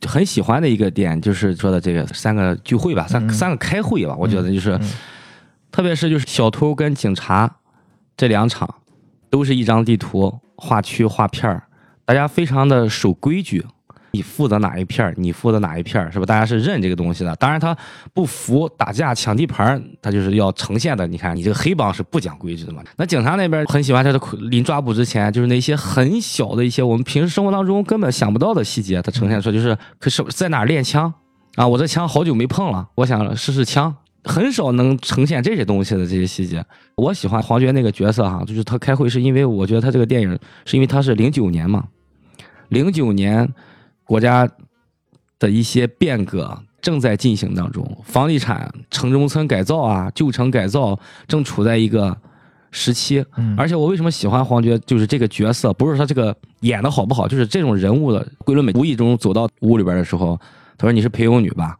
[0.05, 4.91] 很喜欢的一个点，就是说的这个三个聚会吧，三、嗯三个开会吧，我觉得就是，嗯
[5.71, 7.57] 特别是就是小偷跟警察
[8.17, 8.75] 这两场，
[9.29, 11.63] 都是一张地图画区画片儿，
[12.03, 13.65] 大家非常的守规矩。
[14.15, 16.25] 你负责哪一片，你负责哪一片儿，是吧？
[16.25, 17.35] 大家是认这个东西的。
[17.35, 17.75] 当然，他
[18.13, 21.05] 不服打架抢地盘，他就是要呈现的。
[21.05, 22.81] 你看，你这个黑帮是不讲规矩的嘛？
[22.95, 31.13] 那警察那边很喜欢他的临抓捕之前，就是那些很小的一些我们平时生活当中根本想不到的细节，他呈现出来就是，可是在哪练枪
[31.55, 31.67] 啊？
[31.67, 33.93] 我这枪好久没碰了，我想试试枪。
[34.27, 36.65] 很少能呈现这些东西的这些细节。
[36.95, 40.31] 我喜欢黄觉那个角色哈，就是他开会是因为我觉得他这个电影
[40.65, 41.83] 是因为他是零九年嘛，
[42.69, 43.47] 零九年
[44.05, 44.47] 国家
[45.37, 52.15] 的一些变革正在进行当中，房地产城中村改造啊、旧城改造正处在一个
[52.71, 53.25] 时期。
[53.35, 58.25] 嗯而且我为什么喜欢黄觉，就是这个角色，不是说这个演的好不好，就是这种人物的。
[58.39, 60.39] 桂纶镁无意中走到屋里边的时候，
[60.77, 61.75] 他说：“你是陪游女吧？”：“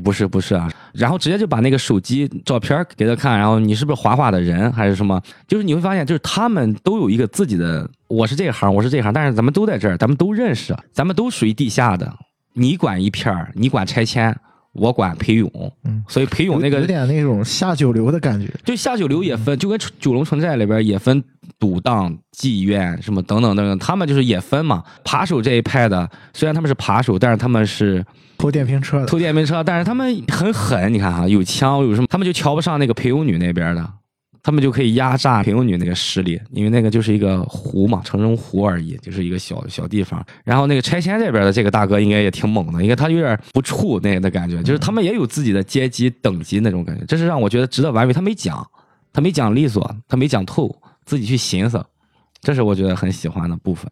[0.00, 5.20] 不是，不是啊。”然后直接就把那个手机照片给他看，然后你是不是华华的人还是什么？
[5.46, 12.12] 就是你会发现，就是他们都有一个自己的，我是这行，我是这行，但是咱们都在这儿，咱们都认识，咱们都属于地下的。
[12.54, 14.36] 你管一片儿，你管拆迁，
[14.72, 15.50] 我管裴勇。
[15.84, 18.48] 嗯，所以裴勇那个有有点那种下九流的感觉。
[18.64, 21.22] 就下九流也分，就跟九龙城寨里边也分
[21.58, 24.82] 赌档、妓院什么等等等等，他们就是也分嘛。
[25.04, 28.04] 扒手这一派的，虽然他们是扒手，但是他们是
[28.38, 30.92] 偷电瓶车的，偷电瓶车，但是他们很狠。
[30.92, 33.88] 你看哈，有枪有什么，他们就瞧不上那个裴勇女那边的，
[34.42, 40.24] 他们就可以压榨平庸女那个势力，因为那个就是一个湖嘛，城中湖而已，就是一个小小地方。
[40.42, 48.12] 然后那个拆迁这边的这个大哥应该也挺猛的，因为他有点不怵那的感觉，就是他们也有自己的阶级等级那种感觉，这是让我觉得值得玩味。
[48.12, 48.68] 他没讲，
[49.12, 51.84] 他没讲利索，他没讲透，自己去寻思，
[52.40, 53.90] 这是我觉得很喜欢的部分。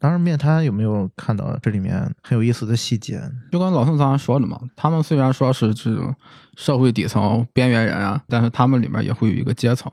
[0.00, 3.20] 当然，面瘫有没有看到这里面很有意思的细节？
[3.50, 6.14] 就跟老宋刚才说的嘛，他们虽然说是这种
[6.56, 9.90] 社会底层边缘人啊，但是他们里面也会有一个阶层。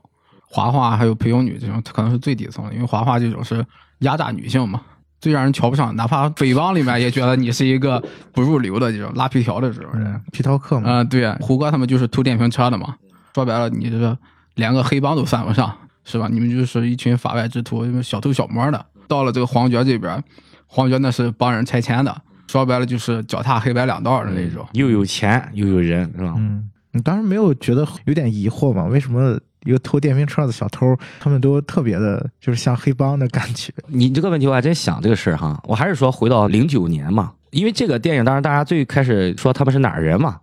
[0.48, 3.66] 华华还有裴勇女这种可能是最底层的，因为华华这种是
[4.00, 4.80] 压榨女性嘛，
[5.20, 5.94] 最让人瞧不上。
[5.96, 10.22] 哪怕匪帮里面也觉得你是一个不入流的这种拉皮条的这种人。
[10.32, 12.96] 皮条客嘛，啊、对，胡歌他们就是偷电瓶车的嘛。
[13.34, 14.18] 说白了，你这个
[14.54, 16.30] 连个黑帮都算不上，是吧？
[16.32, 18.86] 你们就是一群法外之徒，小偷小摸的。
[19.08, 20.24] 到了这个黄觉这边，
[20.68, 22.16] 黄觉那是帮人拆迁的，
[22.48, 24.66] 说白了就是脚踏黑白两道的那种。
[24.74, 26.34] 又有钱又有人，是吧？
[26.38, 28.86] 嗯，你当时没有觉得有点疑惑吗？
[28.86, 33.74] 为什么一个偷电瓶车的小偷，他们都特别的，就是像黑帮的感觉？
[33.88, 40.40] 你这个问题我还真想这个事儿哈，我还是说回到零九年嘛，因为这个电影当然大家最开始说他们是哪儿人嘛，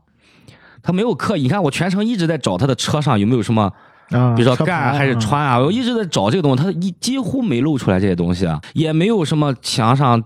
[0.83, 3.73] 他没有刻意，你看我全程一直在找他的车上有没有什么，
[4.11, 10.23] 啊，比如说车牌干还是啊穿啊，我一直在找这个东西，它一几乎没露出来这些东西啊，也没有什么墙上。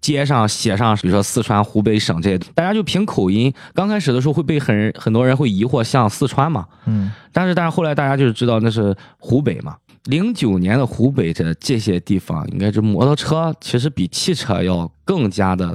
[0.00, 9.76] 街上写上，比如说四川、湖北省这些，大家就凭口音，刚开始的时候会被很很多人会疑惑，像四川嘛，嗯但是但是后来大家就是知道那是湖北嘛。
[10.04, 15.74] 零九年的湖北这这些地方，应该是摩托车其实比汽车要更加的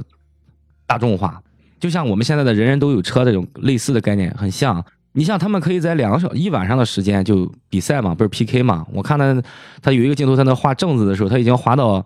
[0.86, 1.42] 大众化，
[1.80, 4.84] 就像我们现在的人人都有车这种类似的概念很像。
[5.12, 8.86] 你像他们可以在两个小一晚上的时间就比赛嘛，不是 PK 嘛？
[8.92, 9.42] 我看他
[9.82, 12.04] 他有一个镜头在那画正字的时候，他已经划到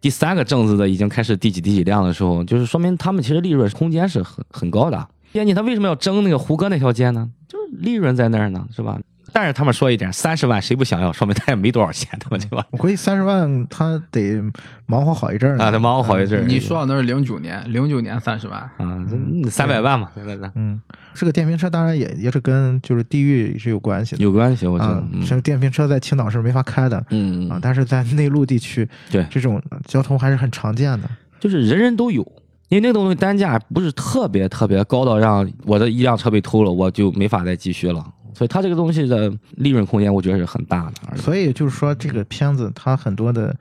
[0.00, 5.08] 第三个正字的已经开始第几第几辆的时候，就是说明他们其实利润空间是很很高的。
[5.30, 7.30] 编辑他为什么要争那个胡歌那条街呢？
[7.48, 8.98] 就是利润在那儿呢，是吧？
[9.32, 11.12] 但是他们说一点，三十万谁不想要？
[11.12, 12.36] 说明他也没多少钱，对吧？
[12.38, 12.66] 对吧？
[12.70, 14.40] 我估计三十万他得
[14.86, 16.46] 忙活好一阵儿啊，得忙活好一阵儿。
[16.46, 19.06] 你说的那是零九年，零九年三十万，啊，
[19.42, 20.80] 这三百万嘛，对对对，嗯，
[21.14, 24.22] 这个电瓶车当然也也是跟就是地域是有关系的。
[24.22, 31.08] 有关系，我觉啊得。，嗯这个电瓶车在青岛是没法开的嗯，啊，但是在内陆地区，对这种交通还是很常见的。
[31.40, 32.22] 就是人人都有，
[32.68, 38.04] 因为那个东西单价不是特别特别高到让我的一辆车被偷了，我就没法再继续了。
[38.34, 41.16] 所以它这个东西的利润空间，我觉得是很大的。
[41.16, 43.54] 所以就是说，这个片子它很多的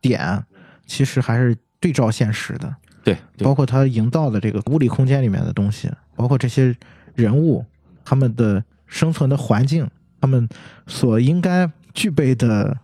[0.00, 0.44] 点
[0.86, 6.74] 其实还是对照现实的，对，对包括它营造的这个物理空间里面的东西，包括这些
[7.14, 7.64] 人物
[8.04, 9.88] 他们的生存的环境，
[10.20, 10.48] 他们
[10.86, 12.76] 所应该具备的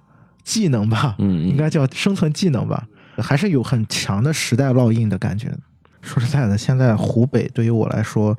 [0.42, 2.86] 技能吧，嗯，嗯应该叫生存技能吧，
[3.18, 5.52] 还是有很强的时代烙印的感觉。
[6.00, 8.36] 说实在的，现在湖北对于我来说，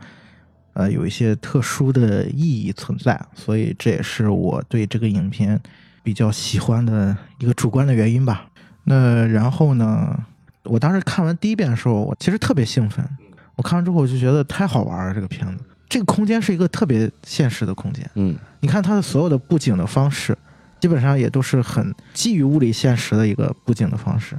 [0.73, 5.59] 呃，有一些特殊的意义存在，所以这也是我对这个影片
[6.01, 8.47] 比较喜欢的一个主观的原因吧。
[8.85, 10.17] 那然后呢，
[10.63, 13.07] 我当时看完第一遍的时候，我其实特别兴奋。
[13.55, 15.63] 我看完之后，我就觉得太好玩了，这个片子。
[15.87, 20.35] 这个空间是一个特别现实的空间，嗯你看它的所有的布景的方式，
[20.79, 24.35] 基本上也都是很基于物理现实的一个布景的方式，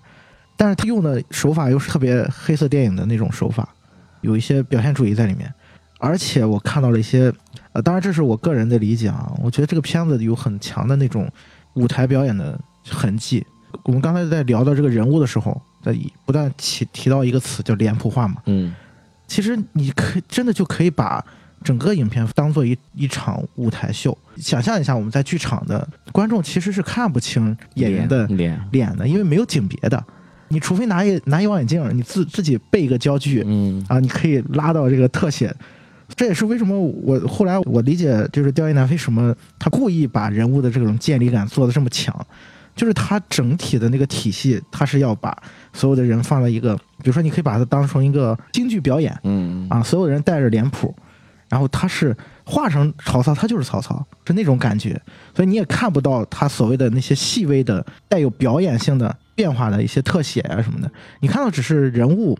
[0.56, 3.68] 但是它用的手法又是特别黑色电影的那种手法，
[4.22, 5.54] 有一些表现主义在里面。
[6.04, 7.32] 而且我看到了一些，
[7.72, 11.26] 呃，当然这是我个人的理解啊，我觉得这个片子有很强的那种
[11.72, 13.44] 舞台表演的痕迹。
[13.84, 18.74] 我们刚才在聊到这个人物的时候，在不断提提到一个词叫脸谱化嘛，嗯
[19.26, 21.24] 其实你可以真的就可以把
[21.62, 24.16] 整个影片当做一一场舞台秀。
[24.36, 30.04] 想象一下，我们在剧场的观众其实是看不清演员的脸，脸的，因为没有景别的。
[30.48, 35.52] 你除非拿一拿一望远镜，你自自己备一个焦距嗯啊，你可以拉到这个特写。
[36.16, 42.14] 这也是为什么我后来我理解，就是刁亦男为什么他故意把人物的这种建立感做的这么强，
[42.76, 45.36] 就是他整体的那个体系，他是要把
[45.72, 50.94] 所有的人放在一个，比如说你可以把它当成一个京剧表演，嗯啊，所有人带着脸谱，
[51.48, 55.00] 然后他是化成曹操，他就是曹操，是那种感觉，
[55.34, 60.90] 所以你也看不到他所谓的那些细微的带有表演性的变化的一些特写啊什么的，
[61.20, 62.38] 你看到只是人物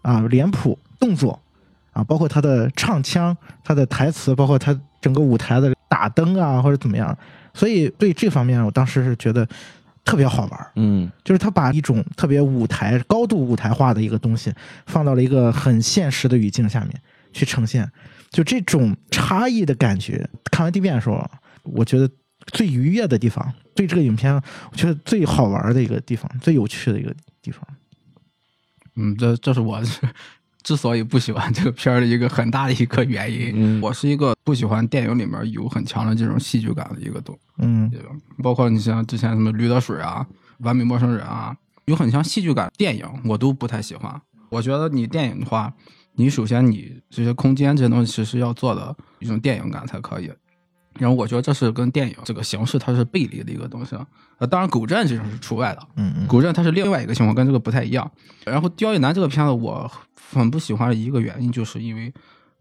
[0.00, 1.38] 啊脸谱动作
[1.92, 7.16] 啊，包括他的唱腔、他的台词，包括他整个舞台的打灯啊或者怎么样，
[7.54, 9.46] 所以对这方面我当时是觉得
[10.04, 10.72] 特别好玩儿。
[10.76, 14.52] 嗯就是他把一种特别舞台、高度舞台化的一个东西，
[14.86, 17.00] 放到了一个很现实的语境下面
[17.32, 17.90] 去呈现，
[18.30, 20.28] 就这种差异的感觉。
[20.50, 21.30] 看完第一遍的时候，
[21.62, 22.08] 我觉得
[22.46, 27.62] 最愉悦的地方，对这个影片，我觉得最好玩的一个地方，最有趣的一个地方。
[28.96, 29.80] 嗯，这这是我
[30.62, 33.52] 之所以不喜欢这个片儿的一个很大的一个原因。
[33.54, 38.08] 嗯我是一个不喜欢电影里面有很强的这种戏剧感的一个东，嗯这个
[38.42, 40.26] 包括你像之前什么《驴得水》啊、
[40.64, 44.20] 《完美陌生人》啊，有很强戏剧感电影，我都不太喜欢。
[44.50, 45.72] 我觉得你电影的话，
[46.14, 50.30] 你首先你这些空间这些东西其实要做的一种电影感才可以。
[50.98, 53.96] 然后我觉得这是跟电影这个形式它是背离的一个东西。
[54.38, 58.10] 呃，当然狗镇这种是除外的，嗯嗯古镇它是另外一个情况，跟这个不太一样。
[58.44, 59.90] 然后《刁亦男》这个片子，我
[60.32, 62.12] 很不喜欢的一个原因，就是因为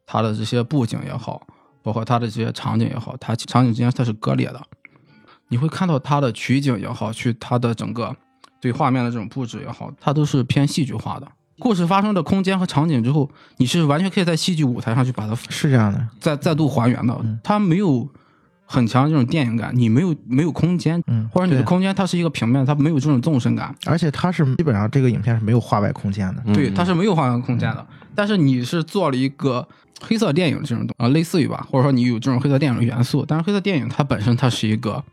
[0.06, 1.42] 它的这些布景也好，
[1.82, 4.62] 包括它的这些场景也好，它场景之间它是割裂的。
[5.50, 8.16] 你会看到它的取景也好，去它的整个
[8.62, 11.28] 对画面的这种布置也好，它都是偏戏剧化的。
[11.60, 16.08] 故事发生的空间和场景之后，你是完全可以在戏剧舞台上去把它是这样的。
[16.20, 17.20] 再再度还原的。
[17.44, 18.08] 它没有
[18.72, 23.76] 很强这种电影感，你没有没有空间，嗯或者你的空间它是一个平面，它没有这种纵深感。
[23.86, 26.42] 而且它是基本上这个影片是没有画外空间的。
[26.54, 27.86] 对，嗯它是没有画外空间的。
[28.16, 29.68] 但是你是做了一个
[30.02, 33.26] 黑色电影这种东啊、类似于吧，或者说你有这种黑色电影的元素。
[33.28, 35.04] 但是黑色电影它本身它是一个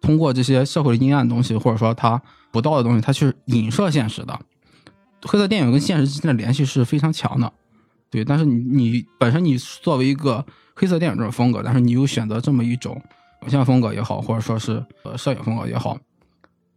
[0.00, 4.38] 通过这些社会的阴暗的东西，或者说它不到的东西，它去影射现实的。
[5.22, 7.50] 黑色电影跟现实之间的联系是非常强的，
[8.10, 8.24] 对。
[8.24, 13.00] 但是你你本身你作为一个黑色电影这种风格，但是你又选择这么一种
[13.42, 15.96] 影像风格也好，或者说是呃摄影风格也好，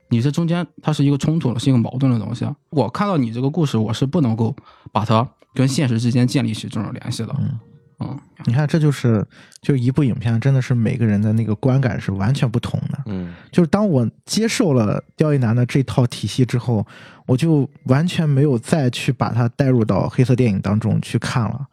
[0.09, 2.47] 你这中间它是一个冲突的，是一个矛盾的东西。
[2.69, 4.55] 我看到你这个故事，我是不能够
[4.91, 7.35] 把它跟现实之间建立起这种联系的。
[7.39, 7.59] 嗯
[7.99, 9.25] 嗯，你看，这就是
[9.59, 12.99] 就一部影片，真的是每个人的那个观感是完全不同的。
[13.07, 16.85] 嗯就是当我接受了刁亦男的这套体系之后，
[17.25, 21.65] 我就完全没有再去把它带入到黑色电影当中去看了。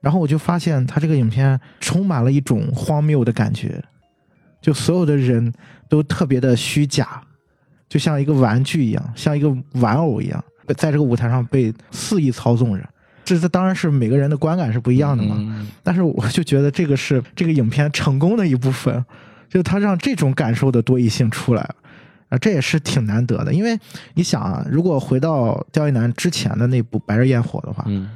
[0.00, 3.82] 然后我就发现，他这个影片充满了一种荒谬的感觉，
[4.60, 5.52] 就所有的人
[5.88, 7.20] 都特别的虚假，
[7.88, 10.44] 就像一个玩具一样，像一个玩偶一样，
[10.76, 12.88] 在这个舞台上被肆意操纵着。
[13.24, 15.36] 这这当然是每个人的观感是不一样的嘛。
[15.38, 19.04] 嗯但是我就觉得这个是这个影片成功的一部分，
[19.50, 21.74] 就是它让这种感受的多义性出来了，
[22.30, 23.52] 啊，这也是挺难得的。
[23.52, 23.78] 因为
[24.14, 28.08] 你想啊，如果回到刁亦男之前的那部《白日焰火》的话，嗯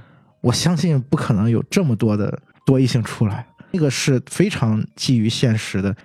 [0.42, 3.46] 我相信不可能有这么多的多异性出来。
[3.70, 5.96] 那个是非常基于现实的，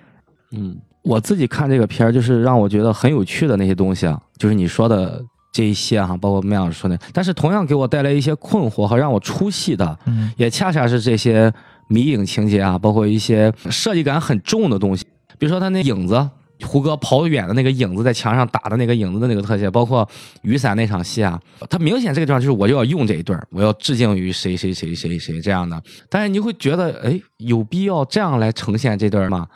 [0.52, 5.22] 嗯，我自己看这个片儿，就是让我觉得很有趣的那些东西啊，就是你说的
[5.52, 11.52] 这一些哈、包括麦老师说的，但是同样给我带来一些困惑和让我出戏的，嗯也恰恰是这些
[11.88, 15.04] 迷影情节啊，包括一些设计感很重的东西，
[15.38, 16.30] 比如说他那影子。
[16.62, 20.08] 胡歌跑远的那个影子在墙上打的那个影子的那个特写，包括
[20.42, 21.40] 雨伞那场戏啊，
[21.70, 25.80] 他明显这个地方就是我就要用这一段儿，我要致敬于谁谁谁谁谁这样的。
[26.08, 29.46] 但是你会觉得，哎，有必要这样来呈现这段儿吗？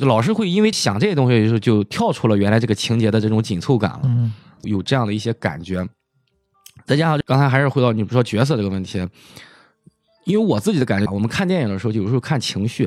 [0.00, 4.00] 老是会因为想这些东西的时候，就跳出了原来这个情节的这种紧凑感了。
[4.04, 4.32] 嗯
[4.62, 5.82] 有这样的一些感觉。
[6.84, 8.98] 再加上刚才还是回到你不说角色这个问题，
[10.26, 12.86] 因为我自己的感觉，我们看电影的时候，有时候看情绪，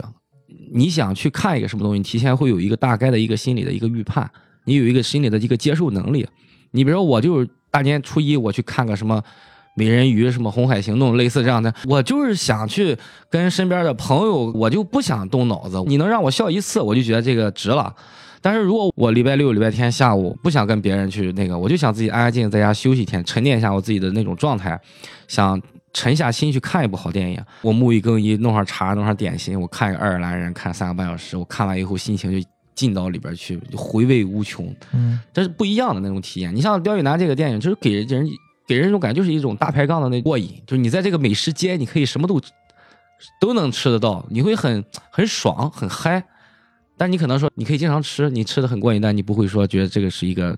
[0.74, 4.30] 你想去看一个什么东西，提前会有一个大概的一个心理的一个预判，
[4.66, 6.28] 你有一个心理的一个接受能力。
[6.72, 9.22] 你比如说，我就是大年初一我去看个什么
[9.76, 12.97] 美人鱼、什么红海行动，类似这样的，我就是想去
[13.30, 15.84] 跟身边的朋友，我就不想动脑子。
[15.86, 17.93] 你能让我笑一次，我就觉得这个值了。
[18.41, 24.78] 但是如果我礼拜六、礼拜天下午不想跟别人去那个，我就想自己安安静静在家休息一天，沉淀一下我自己的那种状态，
[25.28, 25.62] 想
[25.94, 27.41] 沉下心去看一部好电影。
[27.62, 34.76] 我沐浴更衣，弄上茶，弄上点心，我看一个爱尔兰人看三个半小时，我看完以后心情就进到里边去，就回味无穷。
[34.94, 36.54] 嗯这是不一样的那种体验。
[36.54, 38.28] 你像《刁亦男》这个电影，就是给人人
[38.68, 42.41] 给人一种感觉，就是一种大排档的那过瘾，就是你在这个美食街，你可以什么都
[43.39, 46.24] 都能吃得到，你会很很爽很嗨。
[46.96, 50.58] 但你可能说，你可以经常吃，你吃的很过瘾，但你不会说觉得这个是一个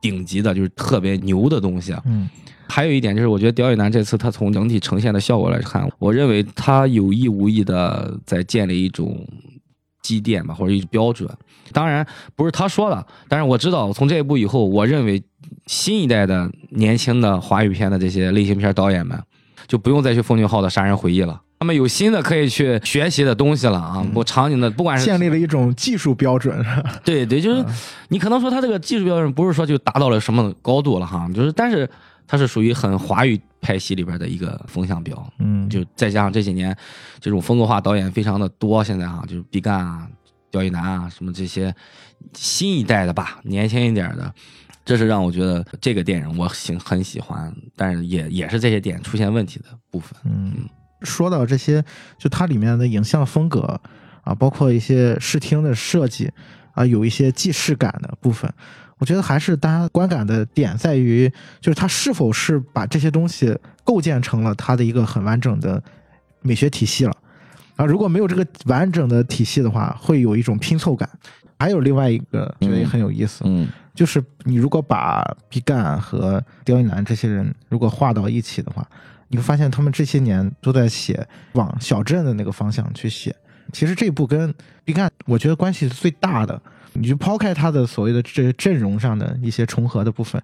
[0.00, 2.02] 顶级的，就是特别牛的东西啊。
[2.06, 2.28] 嗯
[2.68, 9.24] 还有一点就是，我觉得刁亦男这次他从整体呈现的效果来看，我认为他有意无意的在建立一种
[10.02, 11.30] 积淀吧，或者一种标准。
[11.70, 15.22] 当然不是他说的，但是我知道从这一部以后，我认为
[15.66, 19.16] 新一代的年轻的华语片的这些类型片导演们，
[19.66, 21.40] 就不用再去奉俊昊的《杀人回忆》了。
[21.58, 24.06] 他们有新的可以去学习的东西了啊！
[24.14, 26.62] 我场景的，不管是建立了一种技术标准，
[27.02, 27.64] 对对，就是
[28.08, 31.88] 你可能说他这个技术标准不是说就达到了什么高度了哈，就是但是
[32.26, 36.76] 它是属于很华语派系里边的一个风向标，嗯，就再加上这几年
[37.20, 40.06] 这种风格化导演非常的多，现在哈就是毕赣啊、
[40.50, 41.74] 刁亦男啊什么这些
[42.34, 44.30] 新一代的吧，年轻一点的，
[44.86, 50.16] 这是让我觉得这个电影我喜很喜欢，但是也也是这些点出现问题的部分。
[50.24, 50.54] 嗯，
[51.02, 51.84] 说到这些，
[52.16, 53.80] 就它里面的影像风格
[54.22, 56.30] 啊，包括一些视听的设计
[56.72, 58.48] 啊，有一些既视感的部分，
[58.98, 61.28] 我觉得还是大家观感的点在于，
[61.60, 65.82] 就是它是否是把这些东西构建成了它的一个很完整的
[66.42, 67.16] 美学体系了。
[67.74, 71.08] 啊，如果没有这个完整的体系的话，会有一种拼凑感。
[71.58, 73.66] 还有另外一个，觉得也很有意思，嗯
[73.96, 78.86] 就是你如果把毕赣和刁亦男这些人如果画到一起的话，
[79.28, 83.34] 你会发现他们这些年都在写往小镇的那个方向去写。
[83.72, 86.60] 其实这部跟毕赣，我觉得关系是最大的。
[86.92, 90.40] 你就抛开他的所谓的这阵容上的一些重合的部分，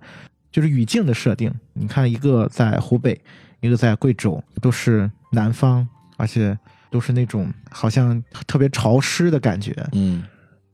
[0.51, 1.53] 就是语境的设定。
[1.75, 3.19] 你看，一个在湖北，
[3.61, 5.87] 一个在贵州，都是南方，
[6.17, 6.59] 而且
[6.91, 9.75] 都是那种好像特别潮湿的感觉。
[9.93, 10.25] 嗯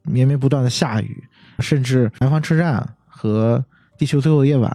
[0.02, 1.22] 绵绵不断的下雨，
[1.58, 3.58] 甚至《南方车站》和
[3.98, 4.70] 《地球最后的夜晚》，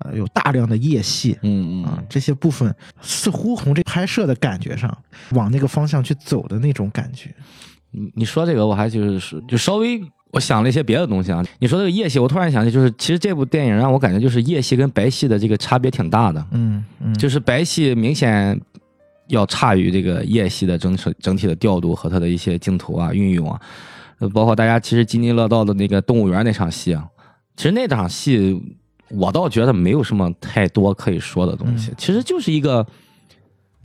[0.00, 4.96] 呃，有大量的夜戏嗯啊，这些部分似乎从这拍摄的感觉上
[5.30, 7.34] 往那个方向去走的那种感觉。
[7.90, 10.00] 你你说这个，我还就是就稍微
[10.30, 11.44] 我想了一些别的东西啊。
[11.58, 18.60] 你说这个夜戏，我突然想起，就是其实这部电影让我感觉就是夜戏跟白戏的这个差别挺大的，嗯嗯，就是白戏明显
[19.26, 23.68] 要差于这个夜戏的整体整体的调度和它的一些镜头啊运用啊，呃，
[24.28, 27.06] 包括大家其实津津乐道的那个动物园那场戏啊，
[27.56, 28.60] 其实那场戏
[29.08, 32.86] 我倒觉得没有什么太多可以说的东西，其实就是一个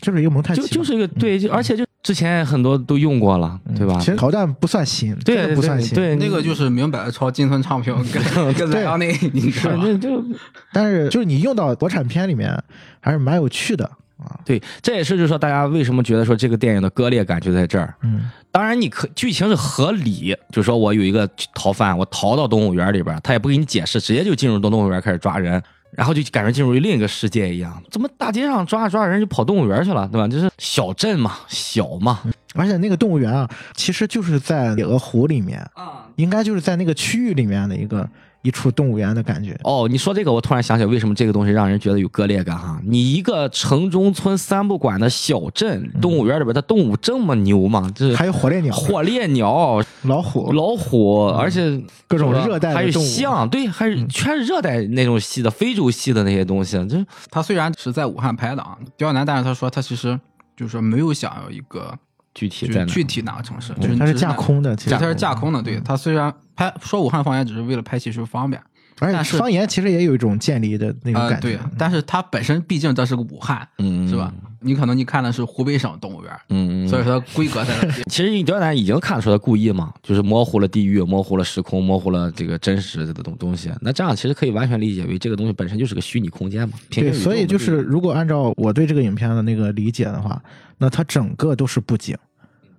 [0.01, 4.05] 就是一个蒙太奇，就就是一个对，就而且就之前很多都用过了，对吧其？
[4.05, 5.95] 实挑战不算新，对不算新。
[5.95, 9.83] 对，那个就是明摆着抄金村唱片跟 跟莱昂内，你知道吧？
[9.83, 10.23] 对，就
[10.71, 12.55] 但是就是你用到国产片里面，
[12.99, 14.39] 还是蛮有趣的啊。
[14.45, 17.93] 对，这也是就是说大家为什么觉得说这个电影的割裂感就在这儿。
[18.01, 25.61] 嗯当然，你可剧情是合理，就是说我有一个逃犯，我逃到动物园里边，他也不给你解释，直接就进入到动物园开始抓人，
[25.91, 27.83] 然后就感觉进入另一个世界一样。
[27.91, 30.25] 怎么大街上抓着抓着人就跑动物园去了，对吧？
[30.25, 32.21] 就是小镇嘛，小嘛。
[32.53, 36.07] 而且那个动物园啊，其实就是在野鹅湖里面，啊。
[36.15, 38.09] 应该就是在那个区域里面的一个
[38.45, 39.57] 一处动物园的感觉。
[39.63, 42.79] 哦，你说这个，我突然想起来，为什么这个东西让人觉得有割裂感哈？
[42.85, 47.91] 你一个城中村三不管的小镇动物园里边的动物这么牛吗？
[47.95, 60.19] 这还有火烈鸟、火烈鸟、老虎、老虎，而且各种热带的还有象，对，还是全是热带那种系的，非洲系的那些东西，这他虽然是在武汉拍的啊，刁难，但是他说他其实
[60.55, 61.97] 就是说没有想要一个
[62.35, 62.85] 具体在哪？
[62.85, 65.63] 具体哪个城市，就是它是架空的，其对，实它是架空的。
[65.63, 68.61] 对，它虽然拍说武汉方言只是为了拍戏时候方便，
[68.99, 71.47] 而但是且方言其实也有一种建立的那种呃，感觉。
[71.47, 74.31] 对，但是它本身毕竟这是个武汉，嗯，是吧？
[74.61, 76.85] 你可能你看的是湖北省动物园，嗯？
[76.85, 77.91] 嗯，所以说它规格在那。
[78.09, 83.71] 其实你刁难已经看出来故意嘛，就是模糊了地域，模糊了时空，模糊了这个真实的东东西。
[83.81, 86.75] 那这样其实可以完全理解为这个东西本身就是个虚拟空间嘛。
[86.89, 90.41] 对，所以就是如果按照我对这个影片的那个理解的话，
[90.79, 92.17] 那它整个都是布景，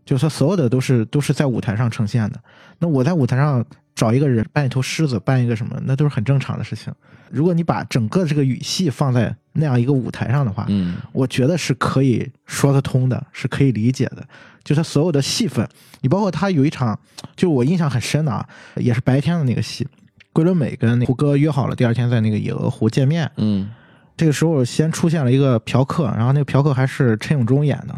[0.07, 2.40] 就是它所有的都是都是在舞台上呈现的。
[2.78, 3.62] 那我在舞台上
[3.94, 6.90] 找一个人扮一头狮子，扮一个什么，那都是很正常的事情。
[7.28, 14.24] 如果你把整个这个语系放在那样一个舞台上的话，嗯我觉得是可以说得通的，是可以理解的。
[14.62, 15.68] 就他所有的戏份，
[16.00, 16.98] 你包括他有一场，
[17.34, 19.86] 就我印象很深的啊，也是白天的那个戏，
[20.32, 23.30] 桂纶镁跟胡歌约好了第二天在那个野鹅湖见面。
[23.36, 23.68] 嗯
[24.16, 27.94] 这个时候先出现了一个嫖客，然后那个嫖客还是陈永忠演的，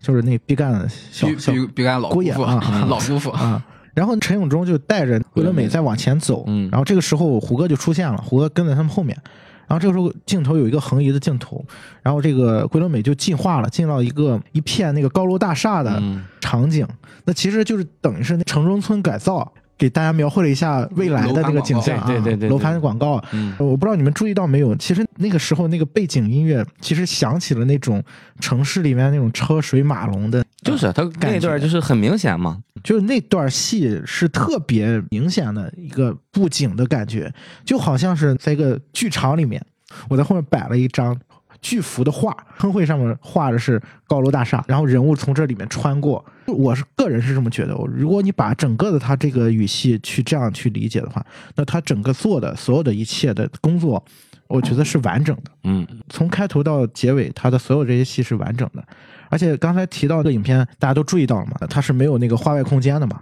[0.00, 3.64] 就是那毕赣的小比小毕赣老姑姑父，爷啊 老姑父，啊。
[3.94, 9.16] 然后陈永忠就带着桂纶镁在往前走，嗯然后这个时候胡歌就出现了，胡歌跟在他们后面。
[9.66, 11.64] 然后这个时候镜头有一个横移的镜头，
[12.02, 16.86] 然后这个桂纶镁就进化了，进到一个一片那个高楼大厦的嗯场景，
[17.24, 23.22] 那其实就是等于是那城中村改造，给大家描绘了一下未来的这个景象啊，对对对楼盘广告。
[23.32, 23.54] 嗯。
[23.58, 28.02] 我不知道你们注意到没有，其实那个时候那个背景音乐其实响起了那种
[28.40, 37.32] 城市里面那种车水马龙的，就是他那段就是很明显嘛，就是那段戏是特别明显的一个布景的感觉，
[37.64, 39.64] 就好像是在一个剧场里面，
[40.08, 41.16] 我在后面摆了一张
[41.60, 46.24] 巨幅的画，喷绘上面画的是高楼大厦，然后人物从这里面穿过。
[46.46, 51.24] 我是个人是这么觉得，如果你把整个的他这个语系去这样去理解的话，
[51.56, 54.02] 那他整个做的所有的一切的工作，
[54.46, 55.50] 我觉得是完整的。
[55.64, 58.84] 嗯从开头到结尾，他的所有这些戏是完整的。
[59.28, 63.20] 而且刚才提到的影片，大家都注意到了嘛，它是没有那个画外空间的嘛，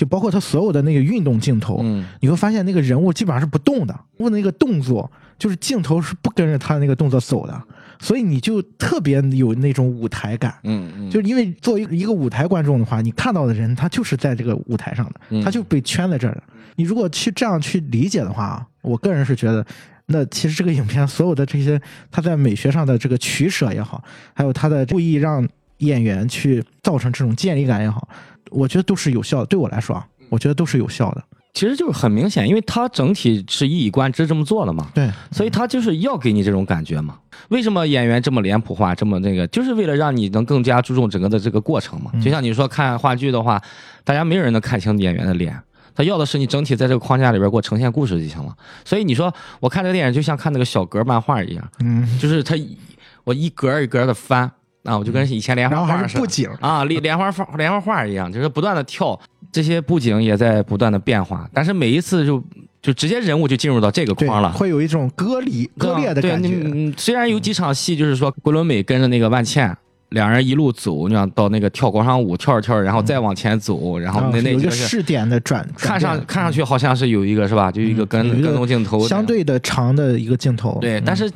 [0.00, 7.62] 就包括他所有的那个运动镜头，嗯你会发现那个人物基本上是不动的，问的那个动作就是镜头是不跟着他的那个动作走的，
[7.98, 10.54] 所以你就特别有那种舞台感。
[10.64, 16.42] 嗯嗯，就是因为作为一个舞台观众的话，你看到的人他就是在这个舞台上的，嗯他就被圈在这儿了。
[16.76, 19.62] 你如果去这样去理解的话，我个人是觉得，
[20.06, 21.78] 那其实这个影片所有的这些，
[22.10, 25.46] 他在美学上的这个取舍也好，还有他的故意让
[25.78, 28.06] 演员去造成这种建立感也好，
[28.50, 29.46] 我觉得都是有效的。
[29.46, 31.22] 对我来说啊，我觉得都是有效的。
[31.52, 37.18] 其实就是很明显，因为他整体是一以贯之这么做的嘛，对，所以他就是要给你这种感觉嘛。
[37.48, 42.12] 为什么演员这么脸谱化，这么那个，就是为了让你能更加注重整个的这个过程嘛。
[42.14, 43.60] 嗯就像你说看话剧的话，
[44.04, 45.60] 大家没有人能看清演员的脸，
[45.92, 48.56] 他要的是你整体在这个框架里边给我呈现故事就行了。
[48.84, 52.78] 所以你说我看这个电影就像看那个小格漫画一样，嗯，就是他一
[53.24, 54.48] 我一格一格的翻
[54.84, 59.18] 啊，我就跟以前连环画似的布景，啊，连连环画连环画一样，就是不断的跳，
[59.52, 62.42] 这些布景也在不断的变化，但是每一次就
[62.80, 64.52] 就直接人物就进入到这个框了，。
[64.52, 66.92] 会有一种割离、割裂的对感觉。
[66.96, 69.76] 虽然有几场戏，就是说桂纶镁跟着那个万茜。
[70.10, 77.70] 两人一路走，你想到那个跳广场舞，跳着跳着，然后再往前走，然后啊那那有一个试点的转，看上看上去好像是有一个是吧？
[77.70, 80.76] 就一个跟跟踪镜头，相对的长的一个镜头。
[80.80, 81.30] 对，嗯但是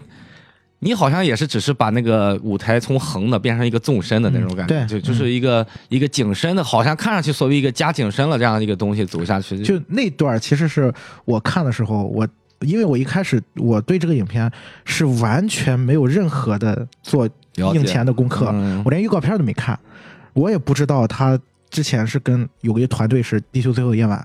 [0.85, 10.93] 你好像也是只是把那个舞台从横的变成一个纵深的那种感觉，嗯对就就是一个一个景深的，好像看上去所谓一个加景深了这样一个东西走下去，就那段，其实是
[11.25, 12.29] 我看的时候，我
[12.61, 14.51] 因为我一开始我对这个影片
[14.85, 17.27] 是完全没有任何的做
[17.57, 17.79] 了解。
[17.79, 19.79] 映前的功课，嗯我连预告片都没看，
[20.35, 21.39] 我也不知道他
[21.71, 24.19] 之前是跟有一个团队是《地球最后的夜晚》，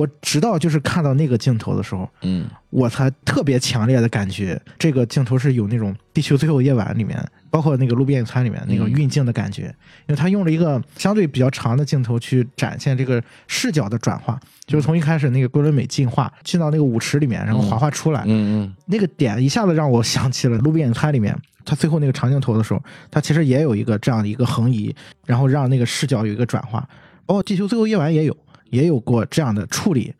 [0.00, 2.46] 我直到就是看到那个镜头的时候，嗯。
[2.70, 7.20] 我才特别强烈的感觉，这个镜头是有那种《地球最后夜晚》里面，
[7.50, 8.92] 包括那个路边野餐里面那种嗯。
[8.92, 9.62] 运镜的感觉，
[10.06, 18.74] 因为他用了一个相对比较长的镜头去展现这个视角的转化，就是从一开始那个桂纶镁进化进到那个舞池里面，然后滑滑出来，嗯嗯。
[18.86, 22.80] 那个点一下子让我想起了《路边野餐》里面，他最后那个长镜头的时候，
[23.10, 24.94] 他其实也有一个这样的一个横移，
[25.26, 26.88] 然后让那个视角有一个转化，
[27.26, 28.36] 包括《地球最后夜晚》也有
[28.70, 30.12] 也有过这样的处理，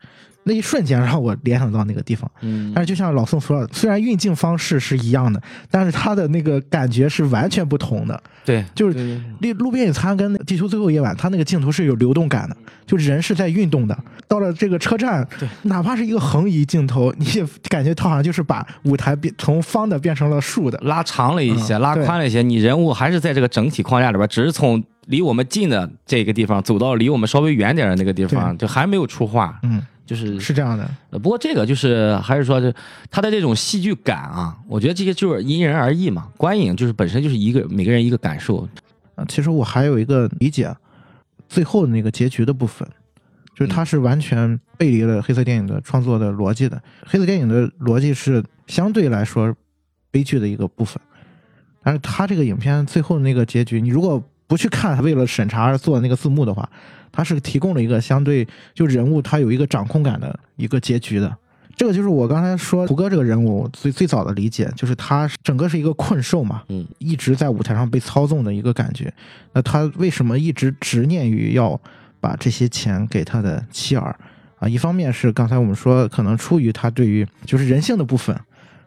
[0.43, 2.29] 那一瞬间让我联想到那个地方。
[2.41, 8.21] 嗯但是就像老宋说的，虽然运镜方式是一样的，但是他的那个感觉是完全不同的。
[8.43, 13.95] 对，就是路路边野餐跟地球最后夜晚，它那个镜头是有流动感的，就人是在运动的。
[14.27, 15.27] 到了这个车站，
[15.63, 20.79] 哪怕是一个横移镜头，你也感觉它好像就是把舞台变从方的变成了竖的。
[20.79, 30.89] 拉长了一些，拉宽了一些，你人物还是在这个整体框架里边，只是从离我们近的这个地方走到离我们稍微远点的那个地方，就还没有出画，嗯，就是是这样的。
[31.11, 32.73] 呃不过这个就是还是说这
[33.11, 36.29] 它的这种戏剧感啊，我觉得这些就是因人而异嘛。
[36.37, 38.67] 观影就是本身就是一个每个人一个感受，
[39.15, 40.73] 啊，其实我还有一个理解，
[41.49, 42.87] 最后的那个结局的部分，
[43.53, 46.81] 就是它是完全背离了黑色电影的创作的逻辑的。
[47.05, 49.53] 黑色电影的逻辑是相对来说
[50.09, 50.97] 悲剧的一个部分，
[51.83, 56.69] 但是它这个影片最后那个结局，你如果不去看它为了审查而做的那个字幕的话，
[57.09, 61.37] 它是提供了一个相对就人物他有一个掌控感的一个结局的。
[61.77, 69.11] 这个就是我刚才说胡歌这个人物最最早的理解，就是他整个是一个困兽嘛，嗯，一直在舞台上被操纵的一个感觉。
[69.53, 71.79] 那他为什么一直执念于要
[72.19, 74.13] 把这些钱给他的妻儿
[74.59, 78.35] 啊，一方面是刚才我们说，可能出于他对于就是人性的部分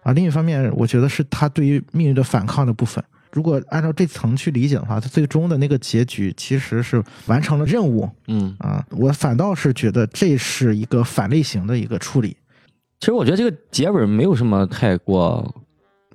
[0.02, 3.02] 啊，另一方面我觉得是他对于命运的反抗的部分。
[3.34, 8.82] 如果按照这层去理解的话，他最终的那个结局其实是完成了任务嗯，啊。
[8.90, 12.36] 我反倒是觉得这是一个反类型的一个处理。
[13.00, 15.54] 其实我觉得这个结尾没有什么太过，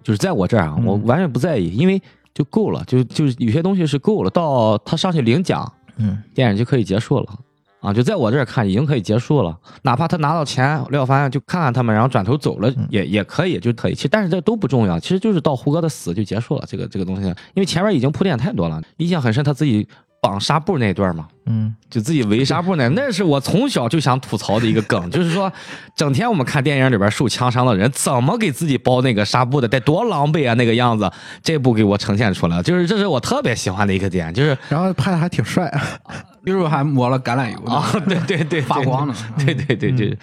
[0.01, 2.01] 就是在我这儿啊，嗯我完全不在意，因为
[2.33, 7.39] 就够了，就就是有些东西是够了，到他上去领奖，嗯电影就可以结束了。
[7.81, 13.95] 啊，就在我这儿看已经可以结束了，哪怕他拿到钱，廖凡就看看他们，然后转头走了，也也可以，就可以。
[13.95, 18.81] 其实，但是这都不重要，其实就是到胡歌的死就结束了，这个这个东西，因为前面已经铺垫太多了。
[18.97, 19.87] 印象很深，他自己
[20.21, 25.49] 绑纱布那段嘛，嗯就自己围纱布那，那是我从小就想吐槽的一个梗，就是说，
[25.95, 31.09] 整天我们看电影里边受枪伤的人，怎么给自己包那个纱布的，得多狼狈啊，那个样子，
[31.41, 35.71] 这部给我呈现出来了，就是这是我特别喜欢的一个点，就是然后拍的还挺帅，
[36.49, 39.15] 一会儿还抹了橄榄油呢啊， 对对对，发光了。
[39.37, 40.17] 对对对对，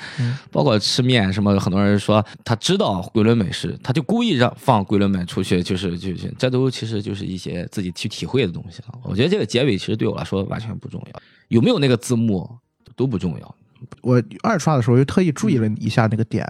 [0.51, 8.99] 包括吃面什么，很多人说他知道桂纶镁是，他就故意让放桂纶镁出去，就是就是，这都其实就是一些自己去体会的东西了。
[9.03, 12.49] 我觉得这个结尾其实对我来说完全不重要，有没有那个字幕
[12.95, 13.55] 都不重要。
[14.01, 16.47] 我二刷的时候又特意注意了一下那个点，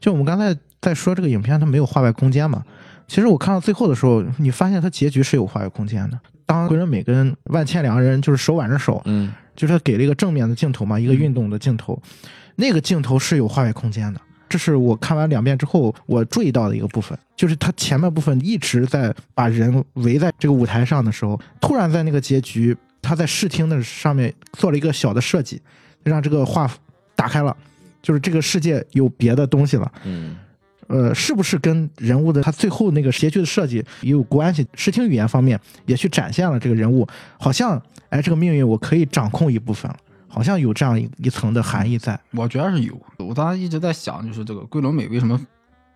[0.00, 2.64] 就我们刚才在说这个影片它没有画外空间嘛，
[3.06, 6.18] 其实我看到最后的时候，你发现它结局是有画外空间的。
[6.50, 12.00] 当桂纶镁跟万茜两个人就是手挽着手，嗯就是他给了一个正面的镜头嘛，一个运动的镜头，
[12.56, 14.20] 那个镜头是有画外空间的。
[14.48, 25.62] 这是我看完两遍之后我注意到的一个部分，就是他前半部分一直在把人围在这个舞台上的时候，突然在那个结局，他在视听的上面做了一个小的设计，
[26.02, 26.68] 让这个画
[27.14, 27.56] 打开了，
[28.02, 29.92] 就是这个世界有别的东西了。
[30.04, 30.36] 嗯
[30.90, 34.66] 呃，是不是跟人物的他最后那个结局的设计也有关系？
[34.74, 37.06] 视听语言方面也去展现了这个人物，
[37.38, 42.18] 好像哎，这个命运我可以掌控一部分了，好像有这样一一层的含义在。
[42.32, 43.00] 我觉得是有。
[43.18, 45.40] 我当时一直在想，就是这个桂纶镁为什么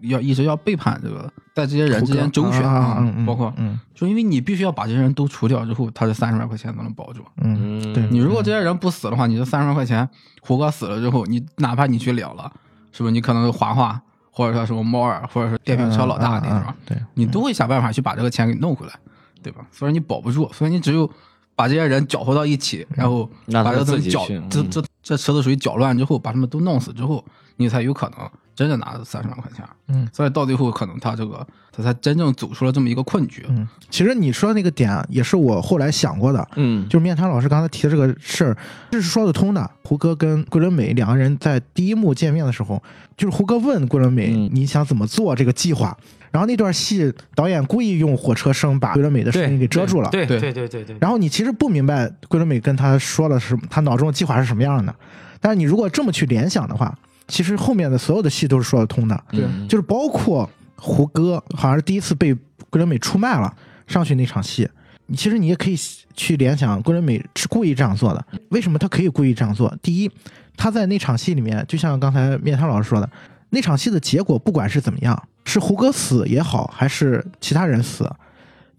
[0.01, 7.25] 要一直要背叛这个，在这些人之间周旋啊，嗯嗯，包括嗯就因为你必须要把这些人都除掉之后，他这三十万块钱才能保住。
[7.43, 10.09] 嗯嗯，对你如果这些人不死的话，你这三十万块钱，
[10.41, 12.53] 胡歌死了之后，你哪怕你去了了，
[12.93, 13.13] 是不是？
[13.13, 14.01] 你可能华华，
[14.37, 18.93] 或者说什么猫儿，或者说电瓶车老大那种，嗯嗯嗯对，你都会想办法去把这个钱给弄回来，
[19.41, 19.65] 对吧？
[19.71, 21.09] 所以你保不住，所以你只有
[21.55, 27.25] 把这些人搅和到一起，然后把这个东西搅自己去，嗯这这这池子水搅乱之后，把他们都弄死之后，
[27.57, 28.19] 你才有可能
[28.55, 29.65] 真的拿了三十万块钱。
[29.89, 33.45] 嗯，所以到最后，可能他这个他才真正走出了这么一个困局。
[33.49, 38.57] 嗯，其实你说的那个点啊也是我后来想过的，嗯就是面瘫老师刚才提的这个事儿，
[38.91, 39.71] 这是说得通的。
[39.83, 42.83] 胡歌跟桂纶镁两个人在第一幕见面的时候，
[43.17, 45.97] 就是胡歌问桂纶镁：“嗯你想怎么做这个计划？”
[46.33, 50.11] 然后那段戏导演故意用火车声把桂纶镁的声音给遮住了。
[50.11, 54.93] 对对对对对对，然后你其实不明白桂纶镁跟他说的是他脑中的计划是什么样的，
[55.41, 56.93] 但是你如果这么去联想的话，
[57.29, 59.25] 其实后面的所有的戏都是说得通的。
[59.31, 62.35] 对嗯就是包括胡歌好像是第一次被
[62.71, 63.55] 桂纶镁出卖了
[63.87, 64.69] 上去那场戏，
[65.07, 65.77] 你其实你也可以
[66.15, 68.25] 去联想桂纶镁是故意这样做的。
[68.51, 69.75] 为什么他可以故意这样做？
[69.83, 70.11] 第一，
[70.57, 73.09] 他在那场戏里面，就像刚才面瘫老师说的，
[73.51, 78.11] 那场戏的结果不管是怎么样，是胡歌死也好，还是其他人死，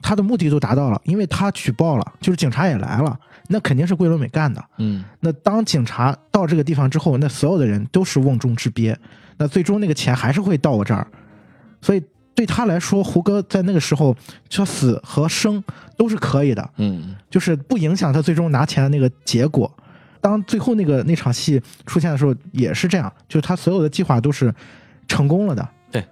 [0.01, 3.17] 他的目的都达到了，因为他举报了，就是警察也来了，
[3.47, 4.63] 那肯定是桂纶镁干的。
[4.77, 8.97] 嗯那当警察到这个地方之后，那所有的人都是瓮中之鳖，
[9.37, 11.07] 那最终那个钱还是会到我这儿，
[11.81, 14.15] 所以对他来说，胡歌在那个时候
[14.49, 15.63] 说死和生
[15.97, 19.71] 都是可以的，嗯就是不影响他最终拿钱的那个结果。
[20.21, 24.51] 当最后那个那场戏出现的时候，也是这样，就是他所有的计划都是
[25.07, 25.69] 成功了的。
[25.91, 26.03] 对，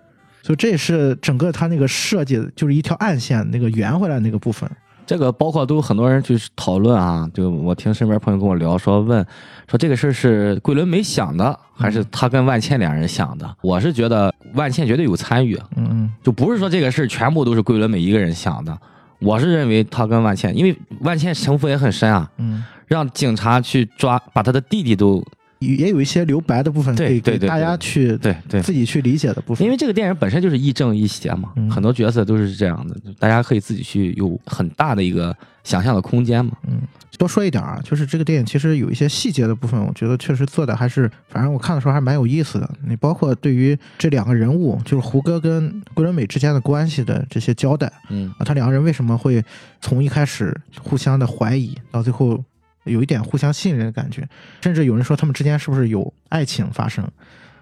[0.44, 4.70] 所以这也是整个他那个设计，就是一条暗线那个圆回来那个部分。
[5.06, 9.26] 这个包括都很多人去讨论啊，就我听身边朋友跟我聊说，问
[9.70, 13.56] 说这个事儿是桂纶镁想的，还是他跟万茜两人想的？
[13.62, 18.78] 我是觉得万茜绝对有参与，嗯嗯就不是说这个事儿全部都是桂纶镁一个人想的。
[19.20, 25.24] 我是认为他跟万茜，因为万茜城府也很深啊，嗯，让警察去抓，把他的弟弟都
[25.64, 29.66] 也有一些留白的部分，对可以给大对对大家去对对，自己去理解的部分。
[29.66, 36.52] 因为这个电影本身就是亦正亦邪嘛，嗯很多角色都是这样的，大家可以自己去有很大的一个想象的空间嘛。
[36.68, 36.82] 嗯
[37.20, 42.68] 多说一点啊，就是这个电影其实有一些细节的部分，我觉得确实做的还是，反正我看的时候还蛮有意思的。
[42.88, 49.42] 你包括对于这两个人物，就是胡歌跟桂纶镁之间的关系的这些交代嗯啊，他两个人为什么会
[49.80, 52.44] 从一开始互相的怀疑，到最后
[52.84, 54.28] 有一点互相信任的感觉，
[54.62, 57.08] 甚至有人说他们之间是不是有爱情发生？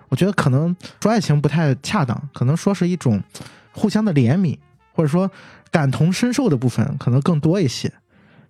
[0.10, 3.22] 我觉得可能说爱情不太恰当，可能说是一种
[3.72, 4.58] 互相的怜悯，
[4.94, 5.32] 或者说
[5.70, 7.92] 感同身受的部分可能更多一些。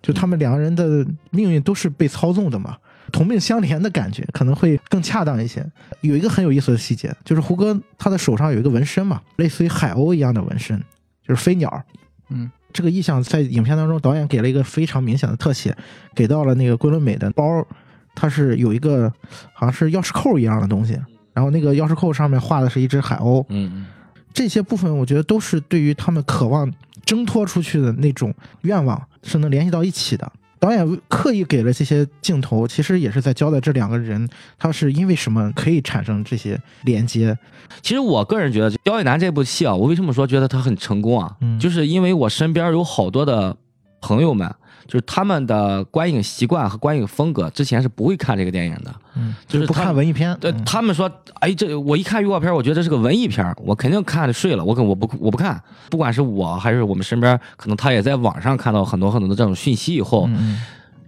[0.02, 2.76] 就他们两个人的命运都是被操纵的嘛，
[3.12, 5.64] 同命相连的感觉，可能会更恰当一些。
[6.00, 10.76] 有一个很有意思的细节，就是胡歌他的手上有一个纹身嘛，类似于海鸥一样的纹身，
[11.24, 11.84] 就是飞鸟。
[12.30, 15.76] 嗯，这个意象在影片当中，导演给了一个非常明显的特写，
[16.14, 17.66] 给到了那个桂纶镁的包，
[18.14, 19.12] 它是有一个
[19.52, 20.98] 好像是钥匙扣一样的东西，
[21.32, 23.44] 然后那个钥匙扣上面画的是一只海鸥。
[23.48, 23.86] 嗯
[24.34, 26.72] 这些部分，我觉得都是对于他们渴望
[27.04, 30.32] 挣脱出去的那种愿望是能联系到一起的。
[30.62, 37.36] 导演刻意给了这些镜头，其实也是在交代这两个人他是因为什么可以产生这些连接。
[37.80, 41.36] 其实我个人觉得《刁亦男》这部戏啊，我为什么说觉得他很成功啊？
[41.40, 43.56] 嗯就是因为我身边有好多的
[44.00, 44.54] 朋友们，
[44.86, 48.94] 就是他们的观影习惯和观影风格，之前是不会看这个电影的。
[49.14, 50.36] 嗯，就是不看文艺片。
[50.40, 51.10] 对嗯他们说，
[51.40, 55.62] 哎，这我一看预告片，我觉得这是个文艺片，我肯定看着睡了，我跟我不我不看。
[55.90, 60.60] 不管是我还是我们身边，可能他也在网上看到很多很多的这种讯息以后，嗯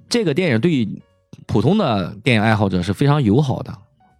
[0.08, 1.02] 这个电影对于
[1.46, 3.74] 普通的电影爱好者是非常友好的，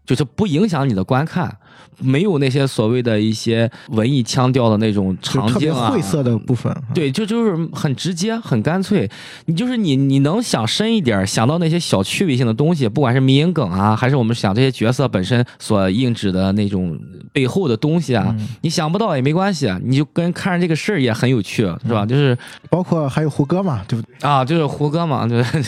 [0.06, 1.54] 就是不影响你的观看，
[1.98, 6.74] 没有那些所谓的一些文艺腔调的那种场景啊，晦涩的部分。
[6.94, 9.08] 对，就就是很直接、很干脆。
[9.46, 16.98] 你就是你，你能想深一点，想到那些小趣味性的东西，不管是迷影梗啊，还是我们想这些角色本身所映指的那种
[17.32, 22.04] 背后的东西啊，嗯你想不到也没关系，你就跟看着这个事儿也很有趣，是吧？
[22.04, 22.36] 就是
[22.68, 24.28] 包括还有胡歌嘛，对不对？
[24.28, 25.64] 啊，就是胡歌嘛，就是。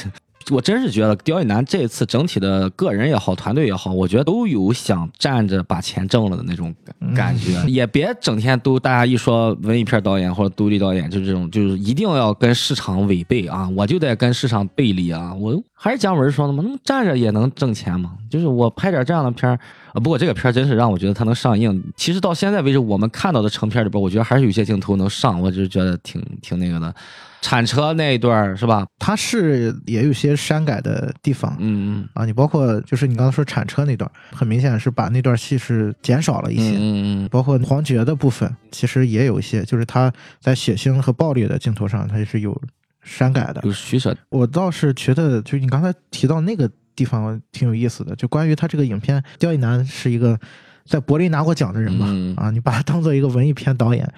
[0.50, 6.74] 我真是觉得刁亦男这次整体的个人也好，团队也好，我觉得都有想站着把钱挣了的那种
[7.14, 19.58] 感感觉，也别整天都大家一说文艺片导演或者独立导演，就这种，就是一定要跟市场违背啊，我就得跟市场背离啊，我还是姜文说的吗，那么站着也能挣钱嘛，就是我拍点这样的片儿
[19.92, 26.94] 啊，不过这个片儿真是让我觉得它能上映，其实到现在为止我们看到的成片里边，我觉得还是有些镜头能上，我就是觉得挺挺那个的，
[27.42, 28.86] 铲车那一段儿是吧？
[28.98, 31.54] 它是也有些删改的地方。
[31.60, 32.08] 嗯嗯。
[32.14, 40.10] 啊，你包括就是你刚才说铲车那段，很明显是把那段戏是减少了一些，嗯嗯包括黄觉的部分，其实也有一些，就是他
[40.40, 42.58] 在血腥和暴力的镜头上，他是有
[43.06, 43.72] 删改的有。
[43.72, 50.38] 取舍，我倒是觉得，就你刚才提到那个地方挺有意思的，就关于他这个影片，刁亦男是一个
[50.84, 54.12] 在柏林拿过奖的人嘛，嗯啊，你把他当做一个文艺片导演，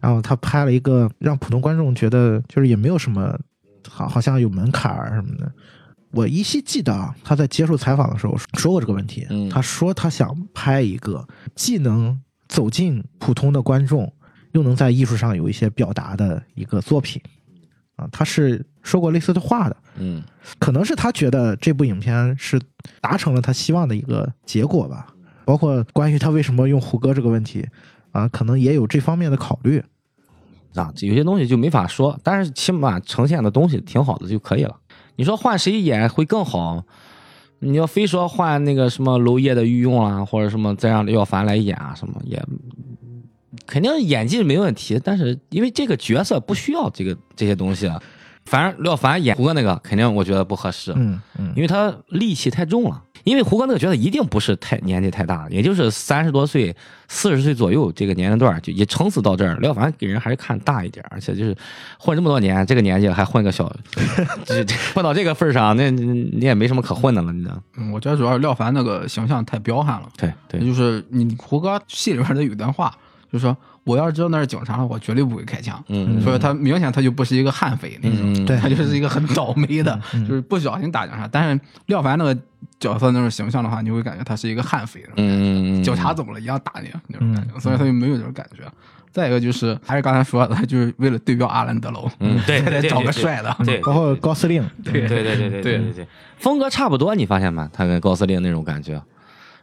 [0.00, 3.38] 然后他拍了一个让普通观众觉得就是也没有什么，
[3.88, 5.50] 好好像有门槛儿什么的。
[6.12, 9.26] 我依稀记得啊，他在接受采访的时候说过这个问题。
[9.28, 12.18] 嗯他说他想拍一个既能
[12.48, 14.10] 走进普通的观众，
[14.52, 17.20] 又能在艺术上有一些表达的一个作品。
[17.96, 19.76] 啊，他是说过类似的话的。
[19.98, 20.22] 嗯
[20.58, 22.60] 可能是他觉得这部影片是
[23.00, 25.06] 达成了他希望的一个结果吧。
[25.44, 27.66] 包括关于他为什么用胡歌这个问题
[28.12, 29.82] 啊，可能也有这方面的考虑。
[30.74, 34.76] 啊，有些东西就没法说，但是起码呈现的东西挺好的就可以了。
[35.16, 36.84] 你说换谁演会更好？
[37.60, 42.36] 你要非说换那个什么娄烨的御用啊，或者什么再让廖凡来演啊，什么也
[43.66, 48.00] 肯定演技没问题，但是因为这个角色不需要这个这些东西啊。
[48.44, 53.02] 反正廖凡演胡歌那个肯定我觉得不合适，嗯嗯因为他戾气太重了。
[53.24, 56.72] 因为胡歌那个角色一定不是太年纪太大，也就是三十多岁、
[57.08, 59.56] 四十岁左右这个年龄段，就也撑死到这儿。
[59.56, 61.52] 廖凡给人还是看大一点，而且就是
[61.98, 63.66] 混这么多年，这个年纪了还混个小，
[64.94, 67.60] 混到这个份上，那你你也没什么可混的了，你知道？
[67.78, 70.08] 嗯，我觉得主要是廖凡那个形象太彪悍了。
[70.16, 72.96] 对对，就是你胡歌戏里边的有段话，
[73.36, 75.82] 就说我要是知道那是警察了，我绝对不会开枪。
[75.88, 81.28] 嗯，所以他明显他就不是一个悍匪那种，对他就是一个很倒霉的， 就是不小心打警察。
[81.30, 82.36] 但是廖凡那个
[82.80, 87.58] 角色那种形象的话，你会感觉他是一个悍匪，嗯警察怎么了，一样打你那种感觉。
[87.60, 88.62] 所以他就没有这种感觉。
[89.12, 96.06] 再一个就是，还是刚才说的，就是为了对标阿兰德楼，嗯， 对，找个帅的，对，括高司令，对，对，对，对，对，对，对，
[96.36, 97.70] 风格差不多，你发现吗？
[97.72, 99.02] 他跟高司令那种感觉。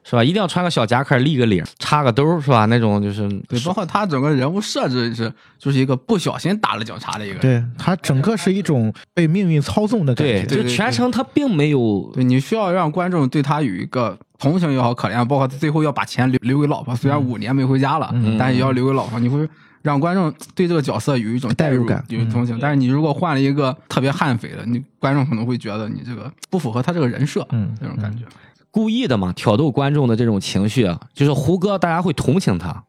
[0.04, 0.24] 是吧？
[0.24, 2.66] 一定要穿个小夹克，立个领，插个兜，是吧？
[2.66, 7.42] 那种就是对，包括他整个人物设置是就是一个不小心打了警察的一个人。
[7.42, 10.56] 对他整个是一种被命运操纵的感觉对，觉。
[10.58, 19.18] 就对全程他并没有对，你需要让观众对他有一个同情也好，可怜，包括他最后要把钱留留给老婆，虽然五年没回家了，嗯但是也要留给老婆。
[19.20, 19.48] 你会
[19.82, 22.58] 让观众对这个角色有一种入代入感有同情。
[22.60, 28.26] 但是你如果换了一个特别悍匪的，你观众可能会觉得你这个不符合他这个人设，嗯这种感觉。
[28.74, 32.84] 故意的嘛，挑逗观众的这种情绪，啊就是胡歌，大家会同情他。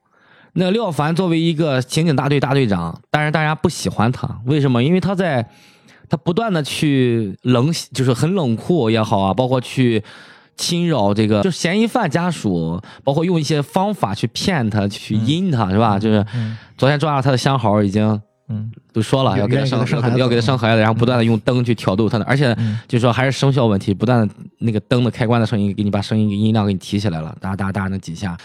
[0.55, 4.83] 那廖凡作为一个刑警大队大队长，但是大家不喜欢他，为什么？
[4.83, 5.47] 因为他在
[6.09, 10.03] 他不断的去冷，就是很冷酷也好啊，包括去
[10.57, 15.99] 侵扰这个，就是嫌疑犯家属，包括用一些方法去骗他、去阴他，是吧？
[15.99, 16.25] 就是
[16.79, 18.71] 昨天抓了他的相好，已经嗯。
[18.93, 22.79] 都说了要给他生孩子要给他生孩子，然后不断的用灯去挑逗他的，而且嗯。
[22.87, 28.37] 就说还是声效问题，不断的那个灯的开关的声音给你把声音音量给你提起来了，哒哒哒那几下，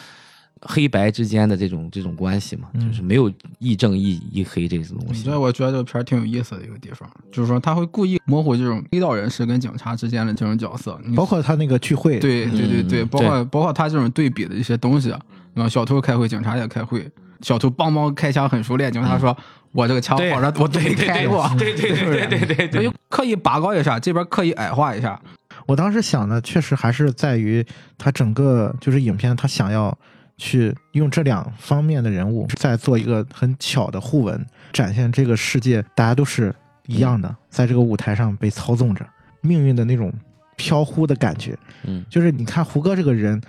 [0.61, 2.87] 黑白之间的这种这种关系嘛，嗯。
[2.89, 5.23] 就是没有亦正亦亦黑这种东西。
[5.23, 5.37] 所以。
[5.37, 13.07] 我觉得这个片儿挺有意思的一个地方，就是说他会故意模糊这种黑道人士跟警察之间的这种角色，包括他那个聚会，对对对对，嗯。
[13.07, 17.09] 包括包括他这种对比的一些东西，啊，小偷开会，警察也开会，
[17.41, 19.35] 小偷梆梆开枪很熟练，警察说
[19.71, 20.33] ：“我这个枪对。
[20.33, 25.19] 好着，我都没开过。”对对对对对对他就刻意拔高一下，这边刻意矮化一下，
[25.65, 27.65] 我当时想的确实还是在于
[27.97, 29.97] 他整个就是影片，他想要
[30.37, 36.53] 去用这两方面的人物，再做一个很巧的互文，展现这个世界大家都是
[36.87, 39.05] 一样的，在这个舞台上被操纵着，
[39.41, 40.11] 命运的那种
[40.55, 41.57] 飘忽的感觉。
[41.83, 42.03] 嗯。
[42.09, 43.39] 就是你看胡歌这个人，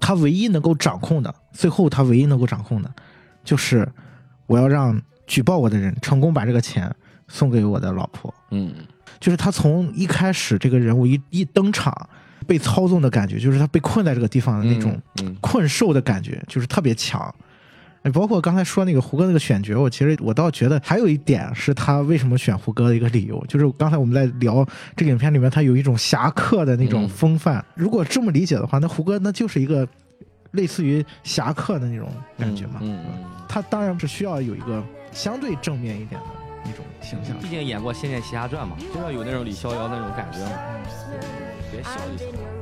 [0.00, 2.90] 他唯一能够掌控的，最后他唯一能够掌控的，
[3.44, 3.88] 就是
[4.46, 6.94] 我要让举报我的人成功把这个钱
[7.28, 8.32] 送给我的老婆。
[8.50, 8.72] 嗯
[9.18, 12.08] 就是他从一开始这个人物一一登场，
[12.46, 17.34] 被操纵的感觉，就是他被困在这个地方的那种嗯困兽的感觉，就是特别强。
[18.06, 27.64] 哎，包括刚才说那个胡歌那个选角，我其实我倒觉得还有一点是他为什么选胡歌的一个理由，就是刚才我们在聊这个影片里面，他有一种侠客的那种嗯风范。
[27.74, 29.84] 如果这么理解的话，那胡歌那就是一个
[30.52, 32.78] 类似于侠客的那种感觉嘛。
[32.80, 34.80] 嗯嗯他当然是需要有一个
[35.10, 36.26] 相对正面一点的
[36.64, 37.36] 那种形象。
[37.40, 40.52] 毕竟演过《仙剑奇侠传》嘛，就要有那种李逍遥那种感觉嘛。
[41.72, 42.55] 别笑就行。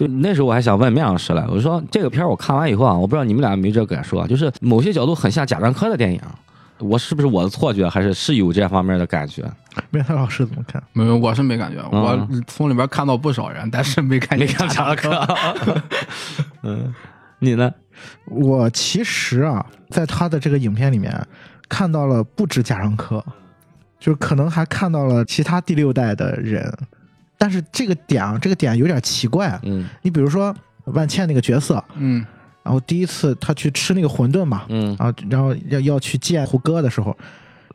[0.00, 6.18] 就那时候我还想问面老师来，我说这个片儿我看完以后啊，我不知道你们俩有没有这个感受啊，就是某些角度很像贾樟柯的电影，
[6.78, 9.44] 我是不是我的错觉，还是是有这方面的感觉？
[9.92, 10.82] 面特老师怎么看？
[10.94, 15.82] 没有，我是没感觉，嗯我从里边看到不少人，但是没看见没看贾樟柯。
[16.64, 16.94] 嗯，
[17.38, 17.70] 你呢？
[18.24, 21.14] 我其实啊，在他的这个影片里面
[21.68, 23.22] 看到了不止贾樟柯，
[23.98, 26.74] 就是可能还看到了其他第六代的人，
[27.40, 29.58] 但是这个点啊，这个点有点奇怪。
[29.62, 32.22] 嗯你比如说万茜那个角色，嗯
[32.62, 37.16] 然后第一次他去吃那个馄饨嘛，嗯啊，然后要要去见胡歌的时候，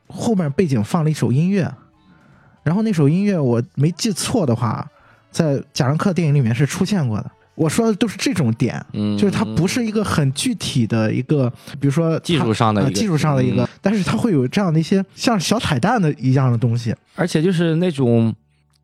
[0.08, 1.70] 后面背景放了一首音乐，
[2.62, 4.88] 然后那首音乐我没记错的话，
[5.32, 7.32] 在贾樟柯电影里面是出现过的。
[7.56, 11.50] 我说的都是这种点，嗯，就是它不是一个很具体的一个，
[11.80, 16.94] 比如说技术上的一个呃技术上的一个嗯，但是它会有这样的一些像小彩蛋的一样的东西。
[17.16, 18.36] 而且就是那种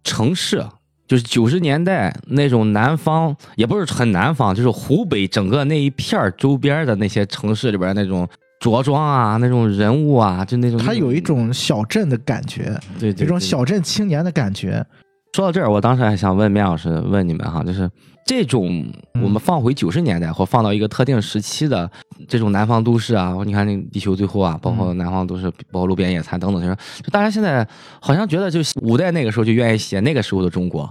[0.03, 0.65] 城市，
[1.07, 8.27] 就是九十年代那种南方，也不是很南方，就是湖北整个那一片儿周边的那些城市里边那种
[8.59, 14.85] 着装啊，那种人物啊，就那种它有一种小镇的感觉，对对对有一种小镇青年的感觉。
[15.33, 17.89] 说到这儿，我当时还想问面老师，问你们哈，就是
[18.25, 21.89] 这种我们放回九十年代或放到一个特定时期的
[22.27, 27.67] 这种南方都市啊，你看那个地球最后啊，包括南方都市，包括路边野餐等等这种，就大家现在
[27.99, 30.89] 好像觉得，就五代那个时候就愿意写那个时候的中国。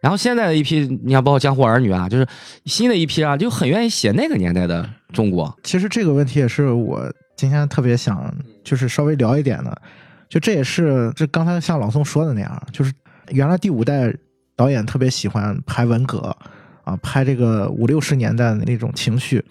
[0.00, 2.26] 然后现在的一批，你看，包括江湖儿女啊，就是
[2.64, 5.54] 新的一批啊，就很愿意写那个年代的中国。
[5.62, 7.02] 其实这个问题也是我
[7.36, 8.34] 今天特别想
[8.64, 9.82] 就是稍微聊一点的，
[10.28, 12.90] 就这也是这刚才像老宋说的那样，就是
[13.28, 14.10] 原来第五代
[14.60, 16.36] 导演特别喜欢拍文革
[16.84, 19.42] 啊，拍这个五六十年代的那种情绪，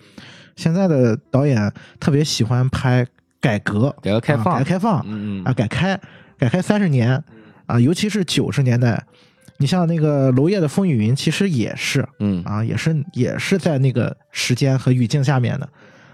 [0.56, 3.04] 现在的导演特别喜欢拍
[3.42, 4.54] 改革、改革开放。
[4.54, 6.00] 啊改革开放嗯啊，改开
[6.38, 7.24] 改开三十年
[7.66, 9.04] 啊，尤其是九十年代，
[9.58, 12.44] 你像那个娄烨的《风雨云》，其实也是嗯。
[12.44, 15.68] 啊，也是也是在那个时间和语境下面的。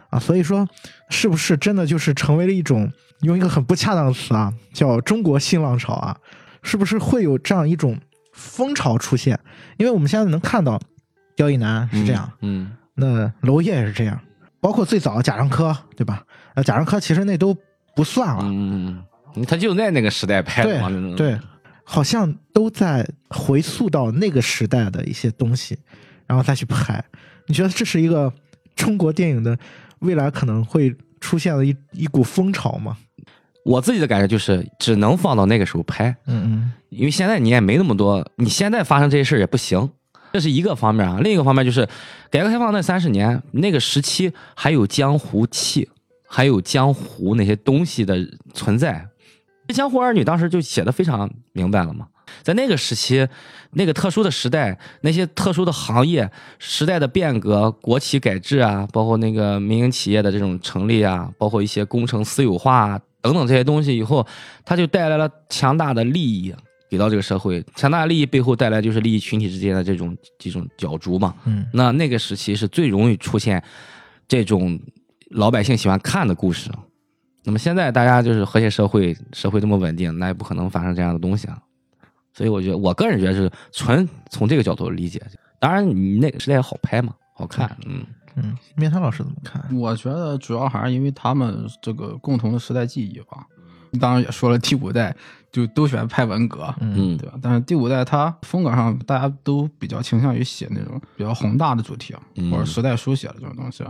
[0.09, 0.65] 啊，所以说
[1.09, 2.89] 是不是真的就是成为了一种
[3.23, 6.17] 用一个很不恰当的词啊，叫中国新浪潮啊，
[6.63, 7.97] 是不是会有这样一种
[8.35, 9.39] 风潮出现？
[9.77, 10.79] 因为我们现在能看到
[11.35, 14.19] 刁亦男是这样，嗯那娄烨也是这样，
[14.59, 16.23] 包括最早贾樟柯对吧？
[16.53, 17.55] 呃，贾樟柯其实那都
[17.95, 19.03] 不算了，嗯
[19.35, 21.39] 嗯，他就在那个时代拍的对嘛，对，
[21.83, 25.77] 好像都在回溯到那个时代的一些东西，
[26.27, 27.03] 然后再去拍。
[27.47, 28.31] 你觉得这是一个
[28.75, 29.57] 中国电影的
[29.99, 32.97] 未来可能会出现的一一股风潮吗？
[33.65, 39.89] 我自己的感觉就是，只能放到那个时候拍，嗯因为现在你也没那么多，你现在发生这些事儿也不行，
[40.33, 41.17] 这是一个方面啊。
[41.21, 41.89] 另一个方面就是，
[42.29, 45.89] 改革开放那三十年那个时期还有江湖气，
[46.27, 48.15] 还有江湖那些东西的
[48.53, 49.03] 存在。
[49.73, 52.07] 江湖儿女当时就写的非常明白了嘛。
[52.43, 53.27] 在那个时期，
[53.71, 64.25] 那个特殊的时代，那些特殊的行业，时代的变革，国企改制啊，包括那个民营企业的这种成立啊，包括一些工程私有化啊等等这些东西以后，
[64.63, 66.53] 它就带来了强大的利益
[66.87, 71.33] 给到这个社会，强大的利益背后带来就是利益群体之间的这种这种角逐嘛。
[71.45, 73.63] 嗯，那那个时期是最容易出现
[74.27, 74.79] 这种
[75.31, 76.69] 老百姓喜欢看的故事。
[77.43, 81.57] 那么现在大家就是和谐社会，社会这么稳定，那也不可能发生这样的东西啊。
[82.31, 85.19] 所以我觉得，我个人觉得是纯从这个角度理解。
[85.59, 88.05] 当然，你那个时代好拍嘛，好看，嗯
[88.35, 89.63] 嗯，面瘫老师怎么看？
[89.75, 93.45] 我觉得主要还是因为他们这个共同的时代记忆吧。
[93.99, 95.15] 当然也说了，第五代
[95.53, 97.39] 就都喜欢拍文革，嗯对吧？
[97.41, 103.85] 但是第五代它风格上大家都比较倾向于写那种比较宏大的主题啊，嗯或者时代书写的这种东西。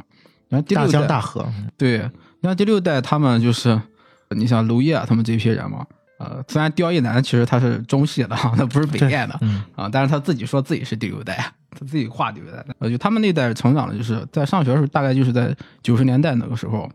[0.47, 1.43] 然后第六代江大河，
[1.75, 1.97] 对，
[2.41, 3.81] 你看第六代他们就是，
[4.29, 5.83] 你像娄烨他们这批人嘛，
[6.17, 11.35] 呃，虽然刁亦男其实他是中戏的， 他不是北电的嗯啊，但是他自己说自己是第六代，
[11.71, 12.75] 他自己画第六代的。
[12.79, 16.89] 呃，就他们那代成长的，就是在上学的时候，大概就是在九十年代那个时候。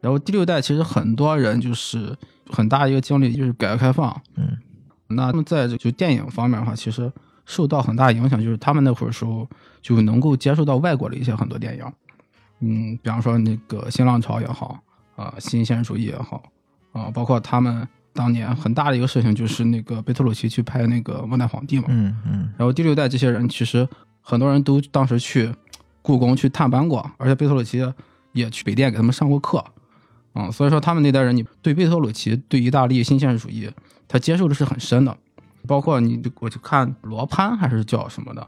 [0.00, 2.16] 然后第六代其实很多人就是
[2.50, 4.58] 很大一个经历就是改革开放，嗯，
[5.06, 7.12] 那他们在这就电影方面的话，其实
[7.46, 9.48] 受到很大影响，就是他们那会儿时候
[9.80, 11.84] 就能够接受到外国的一些很多电影，
[12.60, 14.76] 嗯，比方说那个新浪潮也好，
[15.14, 16.42] 啊、新鲜主义也好，
[16.90, 22.52] 啊、包括他们当年很大的一个事情就是那个贝托鲁奇去拍那个《末代皇帝》嘛，嗯嗯。
[22.56, 23.88] 然后第六代这些人其实
[24.20, 25.52] 很多人都当时去
[26.02, 27.80] 故宫去探班过，而且贝托鲁奇
[28.32, 29.64] 也去北电给他们上过课，
[30.32, 33.70] 啊、所以说他们那代人，你对贝托鲁奇、对意大利新现实主义，
[34.08, 35.16] 他接受的是很深的，
[35.66, 38.46] 包括你我去看罗潘还是叫什么的，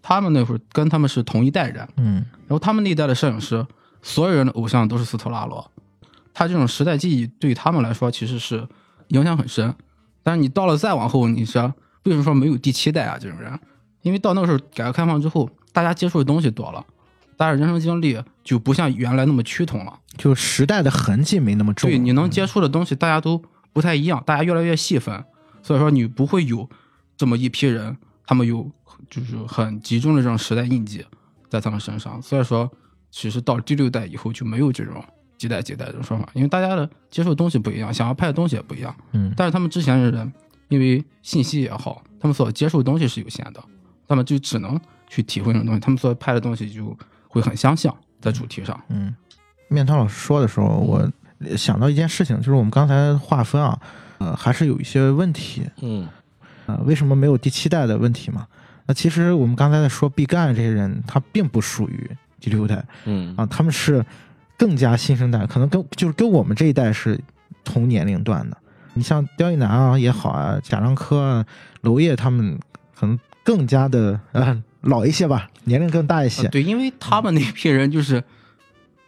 [0.00, 2.14] 他们那会儿跟他们是同一代人，嗯。
[2.46, 3.66] 然后他们那一代的摄影师，
[4.02, 5.70] 所有人的偶像都是斯特拉罗，
[6.32, 8.66] 他这种时代记忆对他们来说其实是
[9.08, 9.74] 影响很深。
[10.22, 11.72] 但是你到了再往后，你说
[12.04, 13.58] 为什么说没有第七代啊这种人？
[14.02, 16.84] 因为到那个时候改革开放之后，大家接触的东西多了，
[17.36, 19.98] 大家人生经历就不像原来那么趋同了。
[20.16, 21.90] 就时代的痕迹没那么重。
[21.90, 23.42] 对，你能接触的东西大家都
[23.72, 25.24] 不太一样，大家越来越细分，
[25.62, 26.68] 所以说你不会有
[27.16, 27.96] 这么一批人，
[28.26, 28.70] 他们有
[29.10, 31.04] 就是很集中的这种时代印记
[31.48, 32.22] 在他们身上。
[32.22, 32.70] 所以说，
[33.10, 35.04] 其实到第六代以后就没有这种
[35.38, 38.94] 几代几代这种说法，因为大家的接受的东西不一样，想要拍的东西也不一样。
[39.12, 40.32] 嗯但是他们之前的人，
[40.68, 43.62] 因为信息也好，他们所接受的东西是有限的，
[44.08, 46.96] 那么就只能去体会那种东西，他们所拍的东西就
[47.28, 48.80] 会很相像在主题上。
[48.88, 49.14] 嗯，
[49.68, 51.10] 面汤老师说的时候，我
[51.56, 53.78] 想到一件事情，就是我们刚才划分啊，
[54.18, 55.62] 呃，还是有一些问题。
[55.82, 56.08] 嗯
[56.66, 58.46] 啊，为什么没有第七代的问题嘛？
[58.86, 62.10] 那其实我们刚才在说毕赣这些人，他并不属于
[62.40, 64.04] 第六代嗯啊，他们是
[64.56, 67.20] 更加新生代，可能跟就是跟我们这一代是
[67.64, 68.56] 同年龄段的。
[68.94, 71.44] 你像刁亦男啊也好啊，贾樟柯啊、
[71.82, 72.58] 娄烨他们，
[72.98, 76.44] 可能更加的呃老一些吧，年龄更大一些。
[76.44, 78.24] 呃对，因为他们那批人就是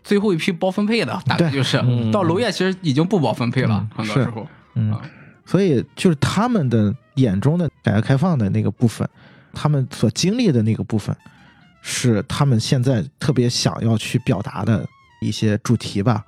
[0.05, 1.79] 最后一批包分配的，大概就是。
[1.79, 2.11] 嗯。
[2.11, 4.47] 到娄烨其实已经不包分配了嗯，很多是时候。
[4.75, 4.93] 嗯。
[4.93, 5.01] 啊，
[5.47, 9.09] 所以就是他们的眼中的改革开放的那个部分，
[9.55, 11.17] 他们所经历的那个部分，
[11.81, 14.87] 是他们现在特别想要去表达的
[15.21, 16.25] 一些主题吧。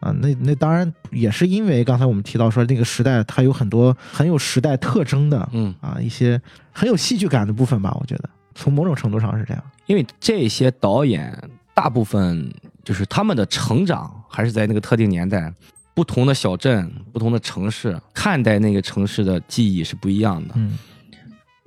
[0.00, 6.40] 啊，那那当然也是因为刚才我们提到说那个时代它有很多很有时代特征的嗯，啊一些
[6.72, 9.62] 很有戏剧感的部分吧，我觉得从某种程度上是这样。
[9.86, 11.36] 因为这些导演
[11.74, 12.48] 大部分
[12.84, 15.52] 就是他们的成长还是在那个特定年代，
[15.94, 20.54] 不同的小镇、不同的城市，看待那个城市的记忆是不一样的。
[20.56, 20.78] 嗯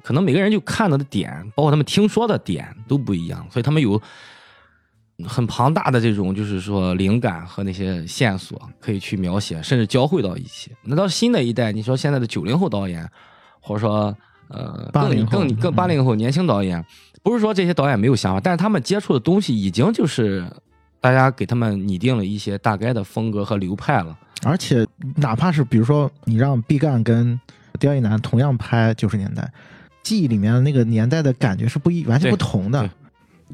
[0.04, 4.02] 可能每个人就看到的点，包括他们听说的点都不一样，所以他们有
[5.28, 10.72] 很庞大的这种就是说灵感和那些线索可以去描写，甚至交汇到一起。
[10.84, 13.08] 那到新的一代，你说现在的九零后导演，
[13.60, 14.16] 或者说
[14.50, 16.84] 呃更80更更嗯八零后年轻导演，
[17.24, 20.46] 不是说这些导演没有想法，但是他们接触的东西已经就是
[21.00, 24.18] 大家给他们拟定了一些大概的风格和流派了。
[24.44, 27.40] 而且哪怕是比如说你让毕赣跟
[27.80, 29.52] 刁亦男同样拍九十年代，
[30.04, 32.90] 记忆里面的那个年代的感觉是不一完全不同的对。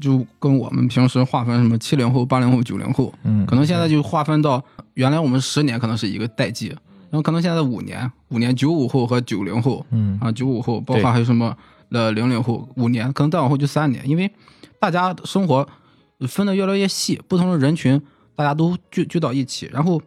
[0.00, 4.62] 就跟我们平时划分什么七零后、八零后、九零后，嗯，可能现在就划分到
[4.94, 10.18] 原来我们十年可能是一个代际，然后可能现在五年，五年九五后和九零后嗯。
[10.20, 11.56] 啊，九五后，包括还有什么
[11.90, 14.30] 呃零零后，五年，可能再往后就三年，因为
[14.80, 15.66] 大家生活
[16.28, 18.00] 分的越来越细，不同的人群
[18.34, 20.00] 大家都聚聚到一起，然后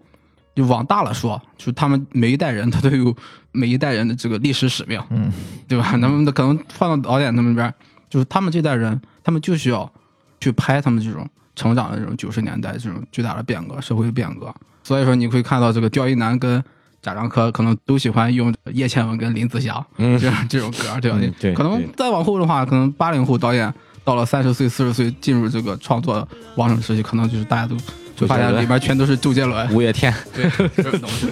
[0.56, 3.16] 就往大了说，就是他们每一代人他都有
[3.52, 5.32] 每一代人的这个历史使命，嗯。
[5.68, 5.89] 对吧？
[5.92, 7.74] 他们的可能放到导演他们那边，
[8.12, 9.91] 就是他们这代人，他们就需要
[10.39, 14.53] 去拍他们这种成长的这种九十年代这种巨大的变革，社会的变革。
[14.84, 16.62] 所以说你会看到这个刁亦男跟
[17.01, 21.18] 贾樟柯可能都喜欢用叶倩文跟林子祥嗯这样这种歌，对吧？
[21.22, 27.76] 嗯对可能再往后的话，可能八零后导演到了三十岁、四十岁进入这个创作旺盛时期，可能就是大家都
[28.16, 31.32] 就发现里边全都是周杰伦，五月天， 对这种东西。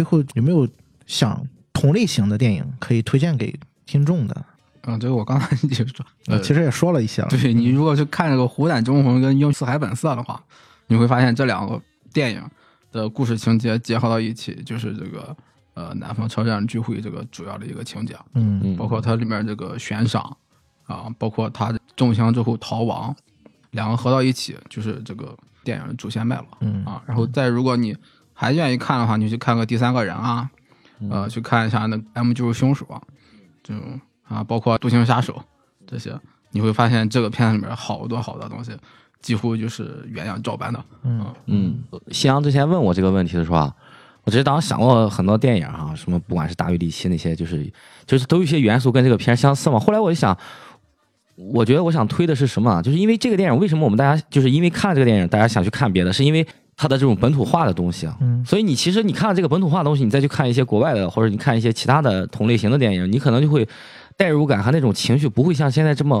[0.00, 0.66] 最后有没有
[1.06, 4.44] 想同类型的电影可以推荐给听众的？
[4.84, 7.28] 嗯，这个我刚才就说，呃，其实也说了一些了。
[7.28, 10.42] 对你如果去看这个《虎胆忠魂》跟《英四海本色》的话，
[10.86, 11.78] 你会发现这两个
[12.14, 12.42] 电影
[12.90, 15.36] 的故事情节结合到一起，就是这个
[15.74, 20.34] 呃南方车站聚会这个主要的一个情节，嗯嗯包括它里面这个悬赏
[20.86, 23.14] 啊，包括他中枪之后逃亡，
[23.72, 26.46] 两个合到一起就是这个电影的主线脉络。
[26.60, 27.94] 嗯啊，然后再如果你
[28.40, 30.48] 还愿意看的话，你去看个第三个人啊，
[31.10, 32.98] 呃，去看一下那个 M 就是凶手啊，
[33.62, 35.42] 这种啊，包括独行杀手
[35.86, 36.18] 这些，
[36.50, 38.72] 你会发现这个片子里面好多好多东西，
[39.20, 40.82] 几乎就是原样照搬的。
[41.02, 43.74] 嗯嗯，夕阳之前问我这个问题的时候啊，
[44.24, 47.70] 我其实当时想过很多电影哈、什么不管是大鱼利奇那些，就是
[48.06, 49.78] 就是都有一些元素跟这个片相似嘛。
[49.78, 50.34] 后来我就想，
[51.36, 52.80] 我觉得我想推的是什么啊？
[52.80, 56.46] 就是因为这个电影，为什么我们大家就是因为看了这个电影，大家想去看别的，是因为
[56.80, 58.16] 它的这种本土化的东西啊。
[58.22, 63.68] 嗯所以你其实你看了这个本土化的东西，你再去看一些国外的，或者你看一些其他的同类型的电影，你可能就会
[64.16, 66.16] 代入感和那种情绪不会像现在这么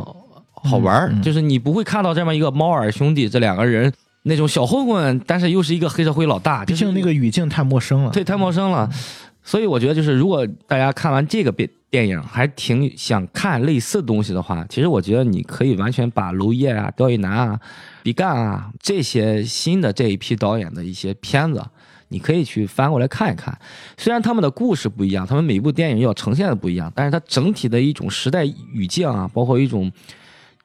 [0.52, 3.90] 好玩儿、嗯嗯就是你不会看到这么一个猫耳兄弟这两个人
[4.24, 8.10] 那种小混混，但是又是一个黑社会老大，毕竟那个语境太陌生了。
[8.10, 8.90] 对太陌生了。
[9.42, 17.58] 所以我觉得，就是如果大家看完这个电电影，还挺想看类似的东西的话，其实我觉得你可以完全把娄烨啊、刁亦男啊、
[18.02, 21.62] 毕赣啊这些新的这一批导演的一些片子，
[22.08, 23.56] 你可以去翻过来看一看。
[23.96, 29.90] 虽然他们的故事不一样，他们每部电影要呈现的不一样，但是它整体的一种时代语境啊，包括一种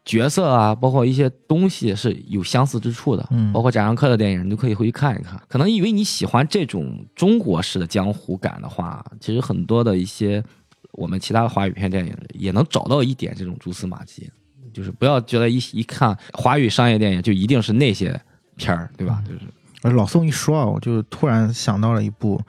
[0.04, 3.28] 角色啊，包括一些东西是有相似之处的。
[3.32, 5.42] 嗯包括贾樟柯的电影，你都可以回去看一看。
[5.48, 10.44] 可能因为你喜欢这种中国式的江湖感的话，其实很多的一些
[10.92, 14.30] 我们其他的华语片电影也能找到一点这种蛛丝马迹。
[14.76, 18.20] 就是不要觉得一一看华语商业电影就一定是那些
[18.58, 19.24] 片儿，对吧？
[19.26, 19.40] 就是。
[19.82, 22.42] 而老宋一说啊，我就突然想到了一部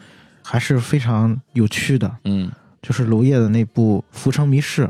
[0.42, 2.50] 还是非常有趣的，嗯。
[2.82, 4.84] 就是娄烨的那部《浮城谜事》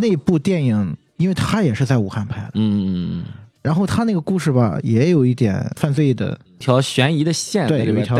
[0.00, 3.24] 那部电影，因为他也是在武汉拍的，嗯嗯嗯，
[3.60, 8.18] 然后他那个故事吧，也有一点犯罪的条悬疑的线对有一条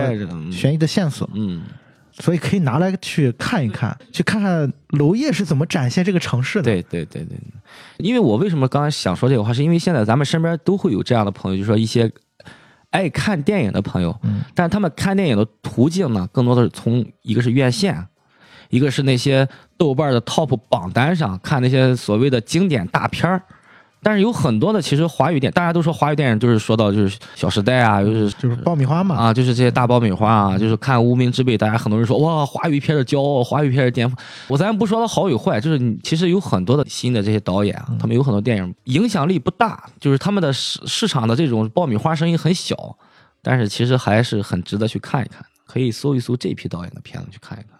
[0.50, 1.62] 悬疑的线索，嗯。
[2.22, 7.36] 所以可以拿来去看一看，去看看娄烨是怎么展现这个城市的。，对对对对，
[7.96, 12.08] 因为我为什么刚才想说这个话，是因为现在咱们身边都会有这样的朋友，就是说一些
[12.90, 18.06] 爱看电影的朋友，嗯但是他们看电影的途径呢，更多的是从一个是院线，
[18.70, 23.42] 一个是那些豆瓣的 top 榜单上看那些所谓的经典大片儿。
[24.02, 29.14] 但是有很多的，其实华语电，大家都说华语电影就是说到就是《小时代》啊，就是就是爆米花嘛。
[29.14, 34.18] 啊，就是这些大爆米花啊，就是看《无名之辈》，大家很多人说哇，华语片的骄傲，华语片的巅峰。
[34.48, 42.96] 我咱不说它好与坏，就是你其实有很多的新的这些导演啊，他们有很多电影影响力不大，就是他们的市市场的这种爆米花声音很小，
[43.40, 47.78] 但是其实还是很值得去看一看，可以搜一搜这批导演的片子去看一看。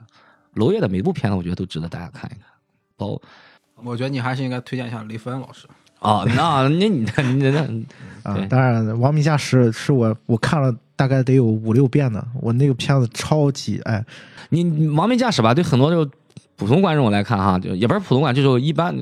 [0.54, 2.44] 娄烨的每部片子，我觉得都值得大家看一看。
[2.96, 3.20] 包
[3.84, 5.66] 我觉得你还是应该推荐一下雷锋老师。
[6.02, 7.60] 啊，那那你那你那，
[8.30, 14.04] 啊当然，《亡命驾驶》是我我看了大概得有五六遍的，我那个片子超级哎。
[14.50, 16.10] 你你亡命驾驶吧，对很多就
[16.56, 18.94] 普通观众来看哈，就也不是普通观众，就是一般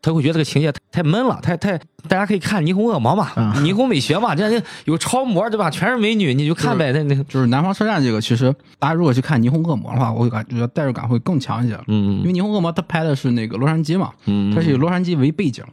[0.00, 1.76] 他会觉得这个情节太太闷了，太太
[2.08, 5.68] 大家可以看霓虹恶魔嘛，啊霓虹美学嘛，这样有超模对吧？
[5.68, 11.76] 全是美女，你就看呗，那那就是南方车站这个，其实大家如果去看《霓虹恶魔》的话，我感觉代入感会更强一些。
[11.88, 15.64] 嗯因为《霓虹恶魔》它拍的是那个洛杉矶嘛，嗯，它是以洛杉矶为背景，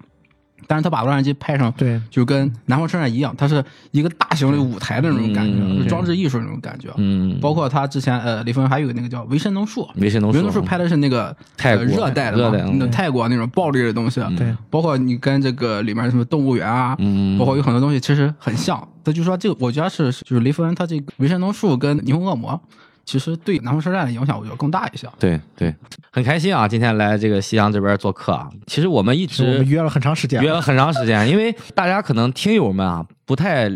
[0.70, 6.90] 但是他把洛杉矶拍成对，就跟南方车站一样，它是一个大型的舞台的那种感觉，嗯就装置艺术那种感觉。
[6.98, 11.84] 嗯，包括他之前呃，雷锋还有那个叫《维神农树》，维神农维神农术术拍的是那个泰国。
[11.84, 14.22] 呃热带的那泰国那种暴力的东西。
[14.38, 18.88] 对，包括你跟这个里面什么动物园啊，嗯包括有很多东西其实很像。
[19.04, 22.62] 他就说这个，我觉得是就是雷锋他这个维神农树跟霓虹恶魔，
[23.10, 25.10] 其实对南方车站的影响我觉得更大一些。
[25.18, 25.74] 对对，
[26.12, 28.48] 很开心啊，今天来这个西阳这边做客啊。
[28.68, 33.68] 其实我们一直我们约了很长时间，约了很长时间，因为大家可能听友们啊不太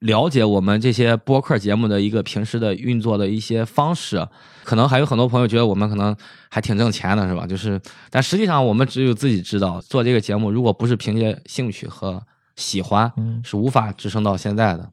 [0.00, 4.26] 了解我们这些播客节目的一个平时的运作的一些方式，
[4.64, 6.16] 可能还有很多朋友觉得我们可能
[6.50, 7.46] 还挺挣钱的，是吧？
[7.46, 7.80] 就是，
[8.10, 12.20] 但实际上我们只有自己知道，做这个节目如果不是凭借兴趣和
[12.56, 14.90] 喜欢，嗯是无法支撑到现在的。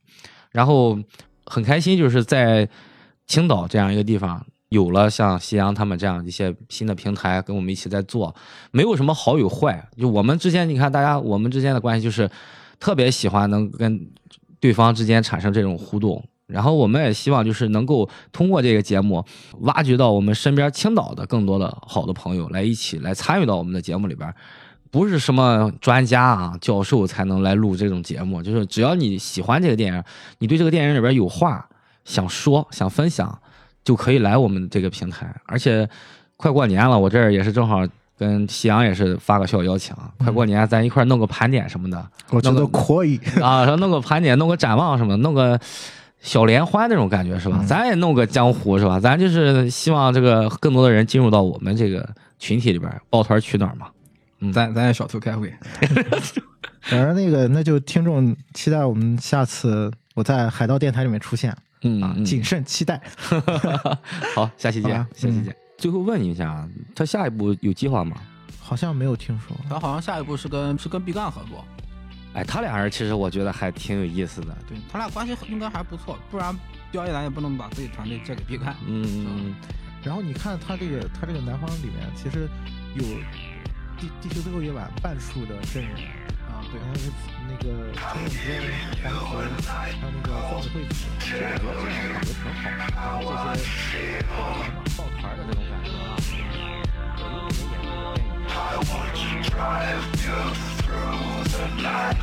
[0.52, 0.96] 然后
[1.48, 2.70] 很开心，就是在
[3.30, 4.46] 青岛这样一个地方。
[4.68, 8.36] 有了像夕阳他们这样一些新的平台跟我们一起在做，
[8.70, 12.30] 没有什么好与坏，就我们之间，你看大家我们之间的关系就是，
[12.80, 14.08] 特别喜欢能跟
[14.60, 16.24] 对方之间产生这种互动。
[16.46, 19.26] 然后我们也希望就是能够通过这个节目，
[19.62, 24.32] 挖掘到我们身边青岛的更多的好的朋友来一起来参与到我们的节目里边。
[24.92, 30.04] 不是什么专家啊、教授才能来录这种节目，就是只要你喜欢这个电影，
[30.40, 31.69] 你对这个电影里边有话
[32.10, 33.40] 想说、想分享，
[33.84, 35.32] 就可以来我们这个平台。
[35.46, 35.88] 而且
[36.36, 37.88] 快过年了，我这儿也是正好
[38.18, 42.04] 跟夕阳也是发个小邀请，快过年咱一块弄个盘点什么的。
[42.32, 43.20] 我觉得可以。
[43.42, 45.60] 啊，说弄个盘点，弄个展望什么，弄个
[46.20, 47.64] 小联欢那种感觉是吧？
[47.68, 49.00] 咱也弄个江湖是吧？
[49.00, 52.10] 咱就是希望这个更多的人进入到我们这个
[52.40, 53.88] 群体里边，抱团取暖嘛。
[54.42, 55.54] 嗯咱咱也小图开会，
[56.82, 63.02] 反正那个，那就听众期待我们下次我在海盗电台里面出现啊，嗯啊谨慎期待。
[64.36, 65.56] 好，下期见下期见。
[65.78, 68.18] 最后问一下，啊他下一步有计划吗？
[68.60, 71.66] 好像没有听说，他好像下一步是跟是跟毕赣合作，
[72.34, 74.56] 哎，他俩人其实我觉得还挺有意思的。
[74.68, 76.56] 对他俩关系应该还不错，不然
[76.92, 78.76] 刁亦男也不能把自己团队借给毕赣。
[78.86, 79.56] 嗯，
[80.04, 82.48] 然后你看他这个他这个南方里面其实
[82.96, 83.04] 有
[83.98, 85.96] 地地球最后一晚半数的阵容
[86.60, 86.84] 啊，给他
[87.48, 88.36] 那个那个黄球，
[89.02, 91.26] 还有那个放会子，这
[91.64, 93.96] 我觉得这样感觉挺好的，这些
[94.28, 96.20] 抱团的这种感觉啊。
[97.18, 98.36] 我因为没演过电影。
[98.50, 100.40] I want to drive you
[100.82, 102.20] through the night,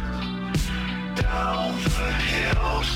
[1.16, 2.90] down the hills.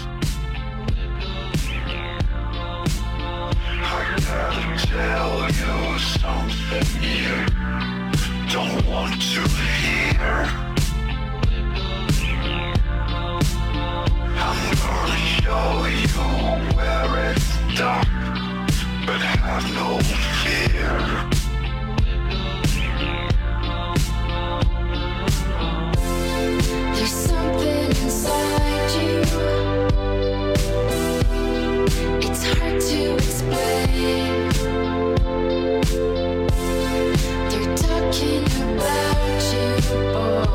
[3.82, 3.84] I
[4.20, 7.36] gotta tell you something you
[8.52, 9.42] don't want to
[9.80, 10.69] hear.
[14.42, 16.08] I'm gonna show you
[16.74, 18.06] where it's dark,
[19.06, 19.98] but have no
[20.40, 20.96] fear.
[26.94, 29.16] There's something inside you.
[32.22, 34.48] It's hard to explain.
[37.50, 38.44] They're talking
[38.74, 39.68] about you,
[40.12, 40.49] boy.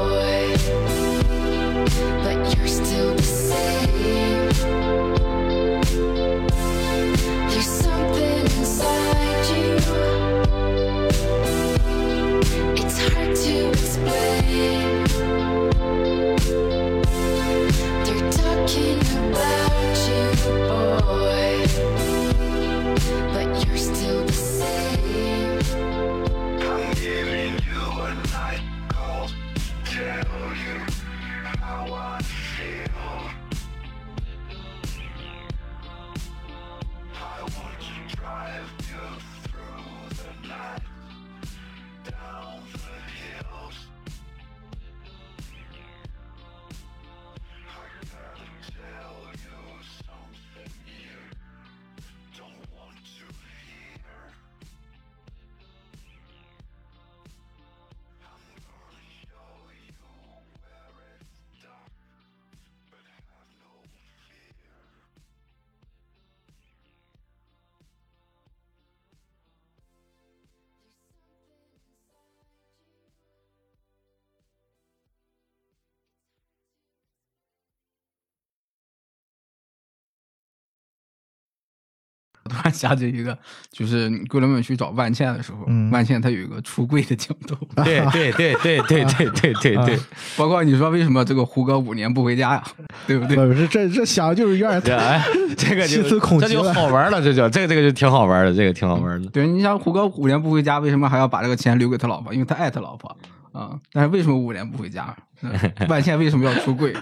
[18.67, 19.04] Can
[82.69, 83.37] 想起一个，
[83.71, 89.99] 就是桂纶镁去找万茜的时候，嗯万茜她有一个出柜的镜头， 对对对对对对对对对。
[90.37, 92.63] 包括你说为什么这个胡歌五年不回家呀，
[93.07, 93.35] 对不对？
[93.35, 94.81] 不是这这想就是有点
[95.57, 99.29] 这个就细思恐这就好玩了，这就这个这个就挺好玩的，这个挺好玩的。
[99.29, 102.33] 对，你想胡歌五年不回家，为什么还要把这个钱留给他老婆？
[102.33, 103.15] 因为他爱他老婆
[103.51, 105.15] 啊、但是为什么五年不回家？
[105.41, 105.49] 嗯
[105.87, 106.93] 万茜为什么要出柜？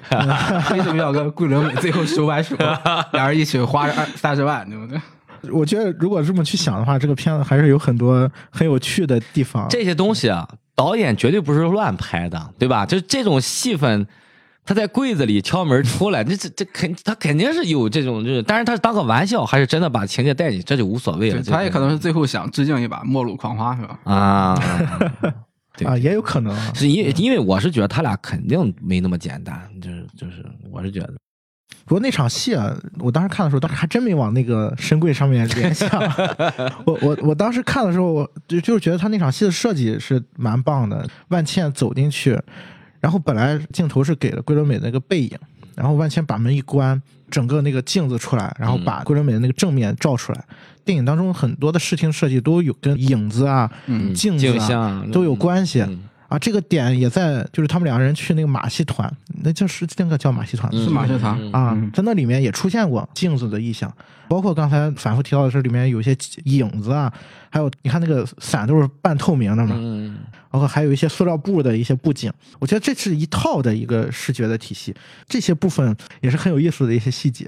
[0.72, 2.56] 为什么要跟桂纶镁最后手挽手，
[3.14, 4.99] 俩人一起花二三十万，对不对？
[5.52, 9.68] 我觉得如果这么去想的话，这个片子还是有很多很有趣的地方。
[9.70, 12.86] 这些东西啊，导演绝对不是乱拍的，对吧？
[12.86, 14.07] 就这种戏份，
[14.65, 21.41] 他在柜子里敲门出来， 这这这肯他肯定是有这种，就是，但是他是当个玩笑，还是真的把情节带进去，这就无所谓了。
[21.44, 23.99] 他也可能是最后想致敬一把《末路狂花》，是吧？
[24.06, 24.60] 啊，
[25.76, 26.72] 对啊，也有可能啊。
[26.74, 31.14] 是因为因为我是觉得他俩肯定没那么简单，就是就是我是觉得，
[31.85, 35.90] 不过那场戏啊，我当时看的时候，当时还真没往那个深柜上面联想。
[36.85, 41.06] 我我我当时看的时候，我就就是觉得他那场戏的设计是蛮棒的。
[41.27, 42.40] 万茜走进去，
[43.02, 45.38] 然后本来镜头是给了桂纶镁那个背影，
[45.76, 50.45] 然后万茜把门一关，整个那个镜子出来，然后把桂纶镁的那个正面照出来。
[50.85, 55.81] 电影当中很多的视听设计都有跟影子啊、嗯镜子啊都有关系。
[55.81, 56.03] 嗯
[56.34, 59.07] 啊，这个点也在就是他们两个人去那个马戏团，
[59.43, 63.93] 那就是那个叫马戏团嗯是马戏团啊嗯，在那里面也出现过镜子的意象，
[64.27, 67.14] 包括刚才反复提到的是里面有一些影子啊，
[67.51, 70.18] 还有你看那个伞都是半透明的嘛，嗯，
[70.49, 74.91] 包括还有一些塑料布的一些布景，我觉得这是一套的一个视觉的体系，
[75.30, 77.47] 这些部分也是很有意思的一些细节。